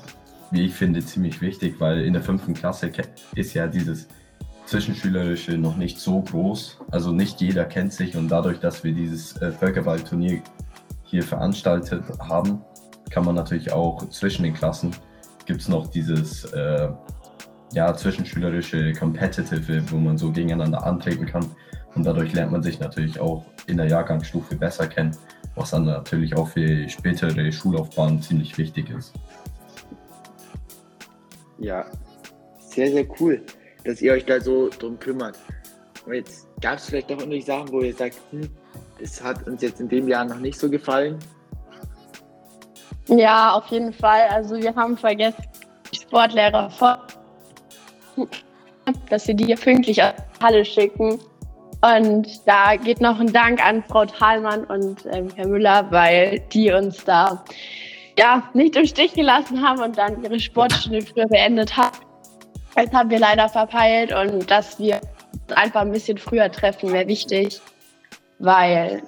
wie 0.51 0.65
ich 0.65 0.73
finde, 0.73 1.03
ziemlich 1.05 1.41
wichtig, 1.41 1.79
weil 1.79 2.01
in 2.01 2.13
der 2.13 2.21
fünften 2.21 2.53
Klasse 2.53 2.91
ist 3.35 3.53
ja 3.53 3.67
dieses 3.67 4.07
Zwischenschülerische 4.65 5.57
noch 5.57 5.77
nicht 5.77 5.99
so 5.99 6.21
groß. 6.21 6.79
Also 6.91 7.11
nicht 7.11 7.41
jeder 7.41 7.65
kennt 7.65 7.93
sich 7.93 8.15
und 8.15 8.29
dadurch, 8.29 8.59
dass 8.59 8.83
wir 8.83 8.93
dieses 8.93 9.35
äh, 9.41 9.51
Völkerballturnier 9.51 10.41
hier 11.03 11.23
veranstaltet 11.23 12.03
haben, 12.19 12.61
kann 13.13 13.25
man 13.25 13.35
natürlich 13.35 13.71
auch 13.71 14.09
zwischen 14.09 14.43
den 14.43 14.53
Klassen 14.53 14.91
gibt 15.45 15.61
es 15.61 15.67
noch 15.67 15.87
dieses 15.87 16.45
äh, 16.53 16.89
ja, 17.73 17.93
zwischenschülerische 17.93 18.93
Competitive, 18.93 19.83
wo 19.91 19.97
man 19.97 20.17
so 20.17 20.31
gegeneinander 20.31 20.83
antreten 20.83 21.25
kann. 21.25 21.45
Und 21.95 22.05
dadurch 22.05 22.33
lernt 22.33 22.51
man 22.51 22.63
sich 22.63 22.79
natürlich 22.79 23.19
auch 23.19 23.45
in 23.67 23.77
der 23.77 23.87
Jahrgangsstufe 23.87 24.55
besser 24.55 24.87
kennen, 24.87 25.15
was 25.55 25.71
dann 25.71 25.85
natürlich 25.85 26.35
auch 26.35 26.47
für 26.47 26.89
spätere 26.89 27.51
Schullaufbahn 27.51 28.21
ziemlich 28.21 28.57
wichtig 28.57 28.89
ist. 28.89 29.13
Ja, 31.59 31.85
sehr, 32.57 32.91
sehr 32.91 33.05
cool, 33.19 33.41
dass 33.85 34.01
ihr 34.01 34.13
euch 34.13 34.25
da 34.25 34.39
so 34.39 34.69
drum 34.69 34.99
kümmert. 34.99 35.37
Und 36.05 36.13
jetzt 36.13 36.47
gab 36.61 36.77
es 36.77 36.85
vielleicht 36.85 37.11
doch 37.11 37.19
irgendwie 37.19 37.41
Sachen, 37.41 37.71
wo 37.71 37.81
ihr 37.81 37.93
sagt, 37.93 38.17
hm, 38.31 38.49
das 38.99 39.23
hat 39.23 39.47
uns 39.47 39.61
jetzt 39.61 39.79
in 39.79 39.87
dem 39.87 40.07
Jahr 40.07 40.25
noch 40.25 40.39
nicht 40.39 40.59
so 40.59 40.69
gefallen. 40.69 41.19
Ja, 43.17 43.53
auf 43.53 43.67
jeden 43.67 43.93
Fall. 43.93 44.27
Also 44.29 44.55
wir 44.57 44.75
haben 44.75 44.97
vergessen, 44.97 45.43
die 45.91 45.99
Sportlehrer 45.99 46.69
vor, 46.69 46.99
dass 49.09 49.27
wir 49.27 49.35
die 49.35 49.53
pünktlich 49.55 50.01
aus 50.01 50.13
der 50.15 50.47
Halle 50.47 50.65
schicken. 50.65 51.19
Und 51.81 52.47
da 52.47 52.75
geht 52.75 53.01
noch 53.01 53.19
ein 53.19 53.31
Dank 53.31 53.63
an 53.63 53.83
Frau 53.83 54.05
Thalmann 54.05 54.63
und 54.65 55.05
ähm, 55.11 55.27
Herr 55.35 55.47
Müller, 55.47 55.91
weil 55.91 56.39
die 56.51 56.71
uns 56.71 57.03
da 57.03 57.43
ja 58.17 58.49
nicht 58.53 58.75
im 58.75 58.85
Stich 58.85 59.13
gelassen 59.13 59.61
haben 59.61 59.81
und 59.81 59.97
dann 59.97 60.23
ihre 60.23 60.39
Sportstunde 60.39 61.01
früher 61.01 61.27
beendet 61.27 61.75
haben. 61.75 61.97
Das 62.75 62.91
haben 62.93 63.09
wir 63.09 63.19
leider 63.19 63.49
verpeilt 63.49 64.13
und 64.13 64.49
dass 64.49 64.79
wir 64.79 65.01
uns 65.33 65.57
einfach 65.57 65.81
ein 65.81 65.91
bisschen 65.91 66.17
früher 66.17 66.51
treffen, 66.51 66.93
wäre 66.93 67.07
wichtig, 67.07 67.61
weil 68.39 69.03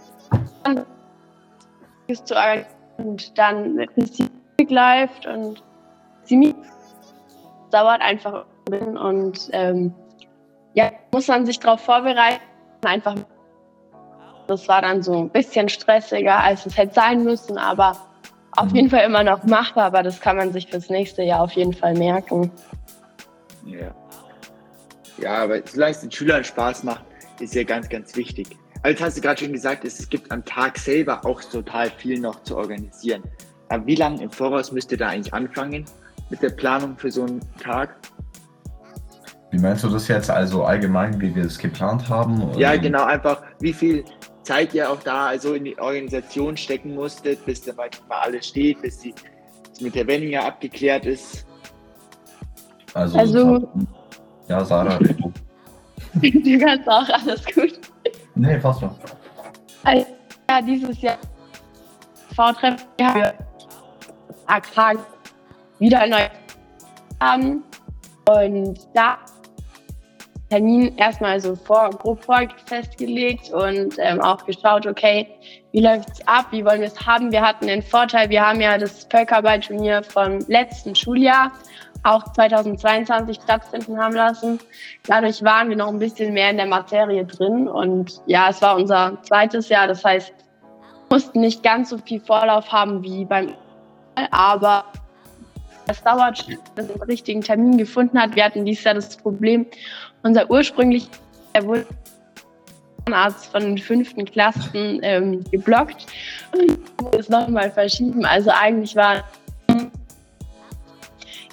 ist 2.07 2.27
zu 2.27 2.35
organisieren 2.35 2.74
und 2.97 3.37
dann 3.37 3.79
ist 3.95 4.19
Musik 4.19 4.71
läuft 4.71 5.25
und 5.27 5.63
sie 6.23 6.55
dauert 7.71 8.01
einfach 8.01 8.45
und 8.69 9.49
ähm, 9.51 9.93
ja, 10.73 10.91
muss 11.11 11.27
man 11.27 11.45
sich 11.45 11.59
darauf 11.59 11.81
vorbereiten. 11.81 12.41
Einfach, 12.83 13.15
das 14.47 14.67
war 14.67 14.81
dann 14.81 15.01
so 15.01 15.17
ein 15.19 15.29
bisschen 15.29 15.69
stressiger, 15.69 16.39
als 16.39 16.65
es 16.65 16.77
hätte 16.77 16.93
sein 16.93 17.23
müssen, 17.23 17.57
aber 17.57 17.97
auf 18.57 18.71
jeden 18.71 18.89
Fall 18.89 19.05
immer 19.05 19.23
noch 19.23 19.43
machbar. 19.43 19.85
Aber 19.85 20.03
das 20.03 20.19
kann 20.19 20.37
man 20.37 20.51
sich 20.51 20.67
fürs 20.67 20.89
nächste 20.89 21.23
Jahr 21.23 21.41
auf 21.41 21.53
jeden 21.53 21.73
Fall 21.73 21.95
merken. 21.95 22.51
Ja. 23.65 23.93
Ja, 25.17 25.43
aber 25.43 25.61
solange 25.65 25.91
es 25.91 26.01
den 26.01 26.11
Schülern 26.11 26.43
Spaß 26.43 26.83
macht, 26.83 27.05
ist 27.39 27.55
ja 27.55 27.63
ganz, 27.63 27.87
ganz 27.87 28.15
wichtig. 28.15 28.57
Also 28.85 29.03
hast 29.03 29.17
du 29.17 29.21
gerade 29.21 29.43
schon 29.43 29.51
gesagt, 29.51 29.83
es 29.83 30.07
gibt 30.07 30.31
am 30.31 30.45
Tag 30.45 30.77
selber 30.77 31.25
auch 31.25 31.41
total 31.43 31.89
viel 31.89 32.19
noch 32.19 32.43
zu 32.43 32.55
organisieren. 32.55 33.23
Aber 33.69 33.83
wie 33.87 33.95
lange 33.95 34.21
im 34.21 34.29
Voraus 34.29 34.71
müsst 34.71 34.91
ihr 34.91 34.99
da 34.99 35.07
eigentlich 35.07 35.33
anfangen 35.33 35.85
mit 36.29 36.43
der 36.43 36.51
Planung 36.51 36.95
für 36.95 37.09
so 37.09 37.23
einen 37.23 37.39
Tag? 37.59 37.95
Wie 39.49 39.57
meinst 39.57 39.83
du 39.83 39.89
das 39.89 40.07
jetzt 40.07 40.29
also 40.29 40.65
allgemein, 40.65 41.19
wie 41.19 41.35
wir 41.35 41.45
es 41.45 41.57
geplant 41.57 42.07
haben? 42.09 42.53
Ja, 42.59 42.75
Ähm, 42.75 42.81
genau, 42.83 43.05
einfach 43.05 43.41
wie 43.59 43.73
viel 43.73 44.05
Zeit 44.43 44.75
ihr 44.75 44.87
auch 44.87 45.01
da 45.01 45.25
also 45.29 45.55
in 45.55 45.65
die 45.65 45.79
Organisation 45.79 46.55
stecken 46.55 46.93
musstet, 46.93 47.43
bis 47.43 47.63
da 47.63 47.73
mal 47.73 47.89
alles 48.09 48.49
steht, 48.49 48.83
bis 48.83 48.99
die 48.99 49.15
bis 49.67 49.81
mit 49.81 49.95
der 49.95 50.05
Wenninger 50.05 50.45
abgeklärt 50.45 51.07
ist. 51.07 51.47
Also, 52.93 53.17
Also- 53.17 53.67
ja, 54.47 54.63
Sarah. 54.63 54.99
du 54.99 56.59
kannst 56.59 56.87
auch 56.87 57.09
alles 57.09 57.43
gut. 57.47 57.79
Nee, 58.35 58.59
fast 58.59 58.79
schon. 58.81 58.91
Also, 59.83 60.05
ja, 60.49 60.61
dieses 60.61 61.01
Jahr 61.01 61.17
V-Treffen 62.35 62.79
für 62.97 63.33
AK 64.47 64.97
wieder 65.79 66.07
neu 66.07 66.27
haben 67.19 67.63
und 68.29 68.79
da 68.93 69.17
Termin 70.49 70.95
erstmal 70.97 71.39
so 71.39 71.55
vor, 71.55 71.89
grob 71.89 72.23
vor 72.23 72.47
festgelegt 72.65 73.51
und 73.51 73.95
ähm, 73.97 74.21
auch 74.21 74.45
geschaut, 74.45 74.85
okay, 74.85 75.27
wie 75.71 75.81
läuft's 75.81 76.25
ab, 76.27 76.47
wie 76.51 76.63
wollen 76.63 76.81
wir 76.81 76.87
es 76.87 77.05
haben. 77.05 77.31
Wir 77.31 77.41
hatten 77.41 77.67
den 77.67 77.81
Vorteil, 77.81 78.29
wir 78.29 78.45
haben 78.45 78.61
ja 78.61 78.77
das 78.77 79.07
Völkerballturnier 79.09 80.03
vom 80.03 80.39
letzten 80.47 80.95
Schuljahr 80.95 81.51
auch 82.05 82.31
2022 82.33 83.39
stattfinden 83.43 83.99
haben 83.99 84.15
lassen. 84.15 84.59
Dadurch 85.07 85.43
waren 85.43 85.69
wir 85.69 85.75
noch 85.75 85.89
ein 85.89 85.99
bisschen 85.99 86.33
mehr 86.33 86.51
in 86.51 86.57
der 86.57 86.67
Materie 86.67 87.25
drin 87.25 87.67
und 87.67 88.21
ja, 88.27 88.49
es 88.49 88.61
war 88.61 88.75
unser 88.75 89.17
zweites 89.23 89.69
Jahr, 89.69 89.87
das 89.87 90.03
heißt, 90.03 90.29
wir 90.29 91.17
mussten 91.17 91.39
nicht 91.41 91.63
ganz 91.63 91.89
so 91.89 91.97
viel 91.97 92.19
Vorlauf 92.19 92.71
haben 92.71 93.03
wie 93.03 93.25
beim 93.25 93.53
aber 94.31 94.85
es 95.87 96.01
dauert, 96.03 96.47
bis 96.47 96.57
man 96.75 96.87
den 96.87 97.01
richtigen 97.03 97.41
Termin 97.41 97.77
gefunden 97.77 98.19
hat. 98.19 98.35
Wir 98.35 98.45
hatten 98.45 98.65
dieses 98.65 98.83
Jahr 98.83 98.93
das 98.93 99.15
Problem, 99.17 99.65
unser 100.23 100.49
ursprünglich, 100.49 101.09
er 101.53 101.65
wurde 101.65 101.85
Arzt 103.11 103.51
von 103.51 103.61
den 103.61 103.77
fünften 103.77 104.25
Klassen 104.25 104.99
ähm, 105.03 105.43
geblockt 105.51 106.07
und 106.53 106.79
das 107.13 107.29
nochmal 107.29 107.69
verschieben. 107.69 108.25
Also 108.25 108.49
eigentlich 108.49 108.95
war 108.95 109.23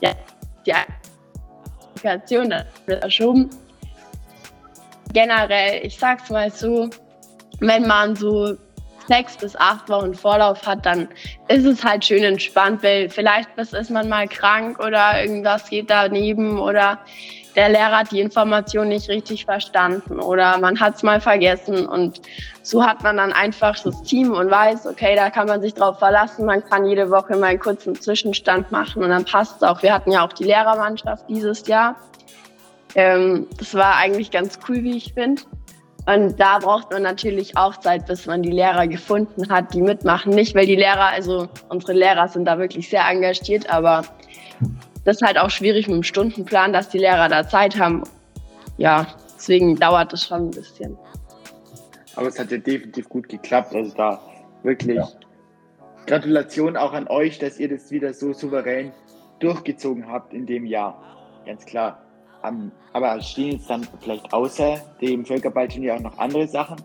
ja, 0.01 0.15
die 0.67 0.75
Applikation 0.75 2.51
dann 2.51 2.67
verschoben. 2.87 3.51
Generell, 5.13 5.85
ich 5.85 5.99
sag's 5.99 6.31
mal 6.31 6.51
so, 6.51 6.89
wenn 7.61 7.87
man 7.87 8.17
so 8.17 8.57
sechs 9.09 9.37
bis 9.37 9.57
acht 9.57 9.89
Wochen 9.89 10.15
Vorlauf 10.15 10.67
hat, 10.67 10.87
dann 10.87 11.09
ist 11.49 11.65
es 11.65 11.85
halt 11.85 12.05
schön 12.05 12.23
entspannt, 12.23 12.83
weil 12.83 13.09
vielleicht 13.11 13.51
ist 13.59 13.91
man 13.91 14.09
mal 14.09 14.29
krank 14.29 14.79
oder 14.79 15.23
irgendwas 15.23 15.69
geht 15.69 15.91
daneben 15.91 16.59
oder 16.59 16.99
der 17.57 17.69
Lehrer 17.69 17.99
hat 17.99 18.13
die 18.13 18.21
Information 18.21 18.89
nicht 18.89 19.09
richtig 19.09 19.45
verstanden 19.45 20.21
oder 20.21 20.59
man 20.59 20.81
hat 20.81 20.97
es 20.97 21.03
mal 21.03 21.21
vergessen 21.21 21.87
und 21.87 22.21
so 22.63 22.85
hat 22.85 23.03
man 23.03 23.17
dann 23.17 23.33
einfach 23.33 23.79
das 23.79 24.03
Team 24.03 24.33
und 24.33 24.51
weiß, 24.51 24.87
okay, 24.87 25.15
da 25.17 25.31
kann 25.31 25.49
man 25.49 25.61
sich 25.61 25.75
drauf 25.75 25.99
verlassen, 25.99 26.47
man 26.47 26.65
kann 26.65 26.87
jede 26.87 27.11
Woche 27.11 27.37
mal 27.37 27.49
einen 27.49 27.61
kurzen 27.61 27.95
Zwischenstand 27.95 28.71
machen 28.73 29.03
und 29.03 29.11
dann 29.11 29.25
passt 29.25 29.57
es 29.57 29.63
auch. 29.63 29.83
Wir 29.83 29.93
hatten 29.93 30.13
ja 30.13 30.25
auch 30.25 30.33
die 30.33 30.45
Lehrermannschaft 30.45 31.29
dieses 31.29 31.67
Jahr. 31.67 31.97
Ähm, 32.95 33.47
das 33.59 33.75
war 33.75 33.97
eigentlich 33.97 34.31
ganz 34.31 34.59
cool, 34.69 34.83
wie 34.83 34.97
ich 34.97 35.15
finde. 35.15 35.43
Und 36.07 36.41
da 36.41 36.59
braucht 36.59 36.91
man 36.91 37.03
natürlich 37.03 37.57
auch 37.57 37.77
Zeit, 37.77 38.07
bis 38.07 38.27
man 38.27 38.43
die 38.43 38.51
Lehrer 38.51 38.89
gefunden 38.89 39.49
hat, 39.51 39.73
die 39.73 39.81
mitmachen. 39.81 40.35
Nicht, 40.35 40.55
weil 40.55 40.67
die 40.67 40.75
Lehrer, 40.75 41.07
also 41.13 41.49
unsere 41.69 41.93
Lehrer 41.93 42.27
sind 42.27 42.45
da 42.45 42.59
wirklich 42.59 42.89
sehr 42.89 43.07
engagiert, 43.09 43.71
aber 43.71 44.03
das 45.05 45.17
ist 45.17 45.23
halt 45.23 45.39
auch 45.39 45.51
schwierig 45.51 45.89
mit 45.89 45.97
dem 45.97 46.03
Stundenplan, 46.03 46.73
dass 46.73 46.89
die 46.89 46.99
Lehrer 46.99 47.29
da 47.29 47.49
Zeit 47.49 47.79
haben. 47.79 48.03
Ja, 48.79 49.07
deswegen 49.37 49.77
dauert 49.77 50.13
das 50.13 50.27
schon 50.27 50.49
ein 50.49 50.51
bisschen. 50.51 50.97
Aber 52.15 52.29
es 52.29 52.39
hat 52.39 52.51
ja 52.51 52.59
definitiv 52.59 53.09
gut 53.09 53.29
geklappt. 53.29 53.75
Also 53.75 53.95
da 53.97 54.21
wirklich 54.63 54.97
ja. 54.97 55.09
Gratulation 56.07 56.77
auch 56.77 56.93
an 56.93 57.09
euch, 57.09 57.39
dass 57.39 57.59
ihr 57.59 57.69
das 57.69 57.91
wieder 57.91 58.13
so 58.13 58.33
souverän 58.33 58.93
durchgezogen 59.41 60.07
habt 60.09 60.33
in 60.33 60.47
dem 60.47 60.67
Jahr. 60.67 61.03
Ganz 61.47 61.65
klar. 61.65 62.03
Aber 62.93 63.21
stehen 63.21 63.53
jetzt 63.53 63.71
dann 63.71 63.87
vielleicht 64.01 64.33
außer 64.33 64.81
dem 65.01 65.25
Völkerballturnier 65.25 65.95
auch 65.95 66.01
noch 66.01 66.19
andere 66.19 66.47
Sachen 66.49 66.77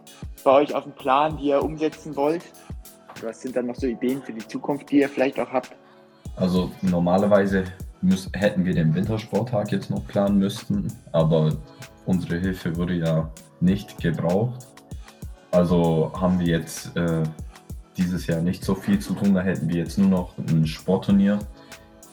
bei 0.44 0.52
euch 0.52 0.74
auf 0.74 0.84
dem 0.84 0.94
Plan, 0.94 1.38
die 1.38 1.48
ihr 1.48 1.64
umsetzen 1.64 2.16
wollt? 2.16 2.44
Was 3.24 3.42
sind 3.42 3.56
dann 3.56 3.66
noch 3.66 3.76
so 3.76 3.88
Ideen 3.88 4.22
für 4.22 4.34
die 4.34 4.48
Zukunft, 4.48 4.92
die 4.92 5.00
ihr 5.00 5.10
vielleicht 5.10 5.40
auch 5.40 5.52
habt? 5.52 5.76
Also 6.36 6.72
normalerweise 6.84 7.66
müß, 8.08 8.30
hätten 8.34 8.66
wir 8.66 8.74
den 8.74 8.96
Wintersporttag 8.96 9.72
jetzt 9.72 9.90
noch 9.90 10.06
planen 10.08 10.40
müssten, 10.40 10.88
aber 11.12 11.54
unsere 12.06 12.40
Hilfe 12.40 12.76
wurde 12.76 12.96
ja 12.96 13.30
nicht 13.60 14.00
gebraucht. 14.00 14.68
Also 15.52 16.12
haben 16.20 16.40
wir 16.40 16.48
jetzt 16.48 16.96
äh, 16.96 17.24
dieses 17.98 18.28
Jahr 18.28 18.42
nicht 18.42 18.64
so 18.64 18.76
viel 18.76 19.00
zu 19.00 19.14
tun. 19.14 19.34
Da 19.34 19.42
hätten 19.42 19.70
wir 19.70 19.78
jetzt 19.78 19.98
nur 19.98 20.10
noch 20.10 20.38
ein 20.38 20.66
Sportturnier 20.68 21.40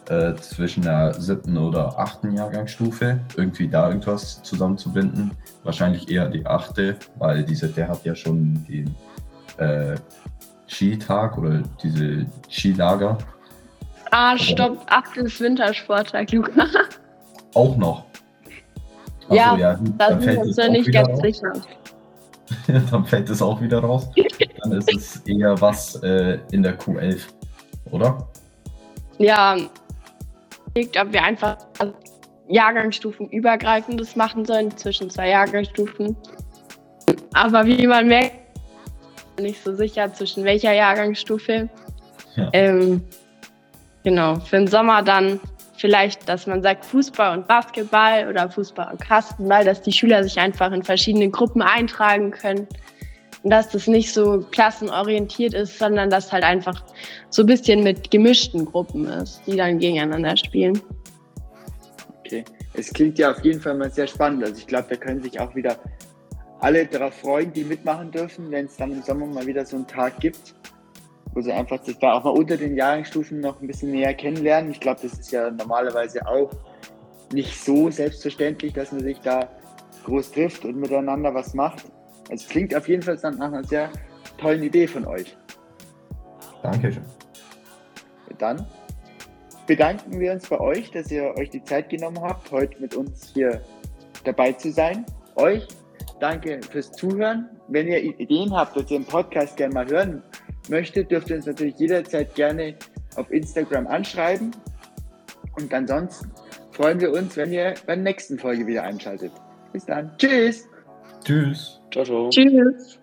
äh, 0.08 0.34
zwischen 0.36 0.82
der 0.82 1.14
siebten 1.14 1.56
oder 1.56 1.98
achten 1.98 2.34
Jahrgangsstufe. 2.34 3.20
Irgendwie 3.36 3.68
da 3.68 3.88
irgendwas 3.88 4.42
zusammenzubinden. 4.42 5.32
Wahrscheinlich 5.62 6.10
eher 6.10 6.28
die 6.28 6.46
achte, 6.46 6.96
weil 7.18 7.44
die 7.44 7.54
siebte 7.54 7.88
hat 7.88 8.04
ja 8.04 8.14
schon 8.14 8.64
den 8.66 8.94
äh, 9.58 9.96
Skitag 10.66 11.38
oder 11.38 11.62
diese 11.82 12.26
Skilager. 12.50 13.18
Ah, 14.10 14.38
stopp, 14.38 14.78
achtes 14.86 15.40
Wintersporttag, 15.40 16.30
Luca. 16.32 16.66
Auch 17.54 17.76
noch. 17.76 18.04
Also, 19.28 19.34
ja, 19.34 19.56
ja 19.56 19.78
da 19.98 20.20
sind 20.20 20.26
wir 20.26 20.40
uns 20.40 20.56
ja 20.56 20.68
nicht 20.68 20.92
ganz 20.92 21.08
raus. 21.08 21.20
sicher. 21.22 21.52
dann 22.90 23.04
fällt 23.04 23.30
es 23.30 23.40
auch 23.42 23.60
wieder 23.60 23.80
raus. 23.80 24.08
Dann 24.62 24.72
ist 24.72 24.94
es 24.94 25.16
eher 25.26 25.60
was 25.60 25.96
äh, 26.02 26.38
in 26.52 26.62
der 26.62 26.78
Q11, 26.78 27.22
oder? 27.90 28.28
Ja, 29.18 29.56
ob 29.56 31.12
wir 31.12 31.22
einfach 31.22 31.56
Jahrgangsstufen 32.48 33.28
übergreifendes 33.30 34.16
machen 34.16 34.44
sollen 34.44 34.76
zwischen 34.76 35.08
zwei 35.10 35.30
Jahrgangsstufen. 35.30 36.16
Aber 37.32 37.64
wie 37.66 37.86
man 37.86 38.08
merkt, 38.08 38.36
nicht 39.40 39.62
so 39.62 39.74
sicher 39.74 40.12
zwischen 40.12 40.44
welcher 40.44 40.72
Jahrgangsstufe. 40.72 41.68
Ja. 42.36 42.50
Ähm, 42.52 43.02
genau, 44.04 44.38
für 44.38 44.56
den 44.56 44.68
Sommer 44.68 45.02
dann 45.02 45.40
vielleicht, 45.76 46.28
dass 46.28 46.46
man 46.46 46.62
sagt 46.62 46.84
Fußball 46.84 47.36
und 47.36 47.48
Basketball 47.48 48.28
oder 48.28 48.48
Fußball 48.48 48.92
und 48.92 49.00
Kastenball, 49.00 49.64
dass 49.64 49.82
die 49.82 49.92
Schüler 49.92 50.22
sich 50.22 50.38
einfach 50.38 50.70
in 50.70 50.82
verschiedene 50.82 51.28
Gruppen 51.30 51.62
eintragen 51.62 52.30
können. 52.30 52.68
Und 53.42 53.50
dass 53.50 53.68
das 53.68 53.86
nicht 53.86 54.12
so 54.12 54.46
klassenorientiert 54.52 55.52
ist, 55.52 55.78
sondern 55.78 56.08
dass 56.08 56.32
halt 56.32 56.44
einfach 56.44 56.82
so 57.28 57.42
ein 57.42 57.46
bisschen 57.46 57.82
mit 57.82 58.10
gemischten 58.10 58.64
Gruppen 58.64 59.06
ist, 59.06 59.42
die 59.46 59.56
dann 59.56 59.78
gegeneinander 59.78 60.34
spielen. 60.36 60.80
Okay, 62.20 62.44
es 62.72 62.90
klingt 62.90 63.18
ja 63.18 63.32
auf 63.32 63.44
jeden 63.44 63.60
Fall 63.60 63.74
mal 63.74 63.90
sehr 63.90 64.06
spannend. 64.06 64.44
Also 64.44 64.56
ich 64.56 64.66
glaube, 64.66 64.86
da 64.88 64.96
können 64.96 65.22
sich 65.22 65.38
auch 65.38 65.54
wieder 65.54 65.76
alle 66.60 66.86
darauf 66.86 67.12
freuen, 67.14 67.52
die 67.52 67.64
mitmachen 67.64 68.10
dürfen, 68.10 68.50
wenn 68.50 68.64
es 68.64 68.76
dann 68.76 68.92
im 68.92 69.02
Sommer 69.02 69.26
mal 69.26 69.46
wieder 69.46 69.66
so 69.66 69.76
einen 69.76 69.86
Tag 69.86 70.18
gibt 70.20 70.54
wo 71.34 71.40
sie 71.40 71.52
einfach 71.52 71.82
sich 71.82 71.98
da 71.98 72.14
auch 72.14 72.24
mal 72.24 72.30
unter 72.30 72.56
den 72.56 72.76
Jahrgangsstufen 72.76 73.40
noch 73.40 73.60
ein 73.60 73.66
bisschen 73.66 73.90
näher 73.90 74.14
kennenlernen. 74.14 74.70
Ich 74.70 74.80
glaube, 74.80 75.00
das 75.02 75.18
ist 75.18 75.32
ja 75.32 75.50
normalerweise 75.50 76.26
auch 76.26 76.50
nicht 77.32 77.60
so 77.62 77.90
selbstverständlich, 77.90 78.72
dass 78.72 78.92
man 78.92 79.02
sich 79.02 79.18
da 79.20 79.48
groß 80.04 80.30
trifft 80.30 80.64
und 80.64 80.76
miteinander 80.76 81.34
was 81.34 81.54
macht. 81.54 81.84
Es 82.30 82.48
klingt 82.48 82.74
auf 82.74 82.88
jeden 82.88 83.02
Fall 83.02 83.18
nach 83.22 83.48
einer 83.48 83.64
sehr 83.64 83.90
tollen 84.38 84.62
Idee 84.62 84.86
von 84.86 85.04
euch. 85.06 85.36
Dankeschön. 86.62 87.04
Dann 88.38 88.66
bedanken 89.66 90.18
wir 90.18 90.32
uns 90.32 90.48
bei 90.48 90.60
euch, 90.60 90.90
dass 90.90 91.10
ihr 91.10 91.34
euch 91.36 91.50
die 91.50 91.62
Zeit 91.62 91.88
genommen 91.88 92.20
habt, 92.20 92.50
heute 92.50 92.80
mit 92.80 92.94
uns 92.94 93.32
hier 93.32 93.60
dabei 94.24 94.52
zu 94.52 94.70
sein. 94.70 95.04
Euch 95.36 95.66
danke 96.20 96.60
fürs 96.70 96.92
Zuhören. 96.92 97.48
Wenn 97.68 97.88
ihr 97.88 98.02
Ideen 98.02 98.54
habt, 98.54 98.76
dass 98.76 98.90
ihr 98.90 98.98
den 98.98 99.06
Podcast 99.06 99.56
gerne 99.56 99.74
mal 99.74 99.86
hören 99.86 100.22
möchtet, 100.68 101.10
dürft 101.10 101.30
ihr 101.30 101.36
uns 101.36 101.46
natürlich 101.46 101.76
jederzeit 101.78 102.34
gerne 102.34 102.74
auf 103.16 103.30
Instagram 103.30 103.86
anschreiben. 103.86 104.52
Und 105.56 105.72
ansonsten 105.72 106.30
freuen 106.72 107.00
wir 107.00 107.12
uns, 107.12 107.36
wenn 107.36 107.52
ihr 107.52 107.74
bei 107.86 107.94
der 107.94 108.02
nächsten 108.02 108.38
Folge 108.38 108.66
wieder 108.66 108.82
einschaltet. 108.82 109.32
Bis 109.72 109.84
dann. 109.86 110.16
Tschüss. 110.18 110.68
Tschüss. 111.24 111.80
Ciao, 111.90 112.04
ciao. 112.04 112.30
Tschüss. 112.30 112.98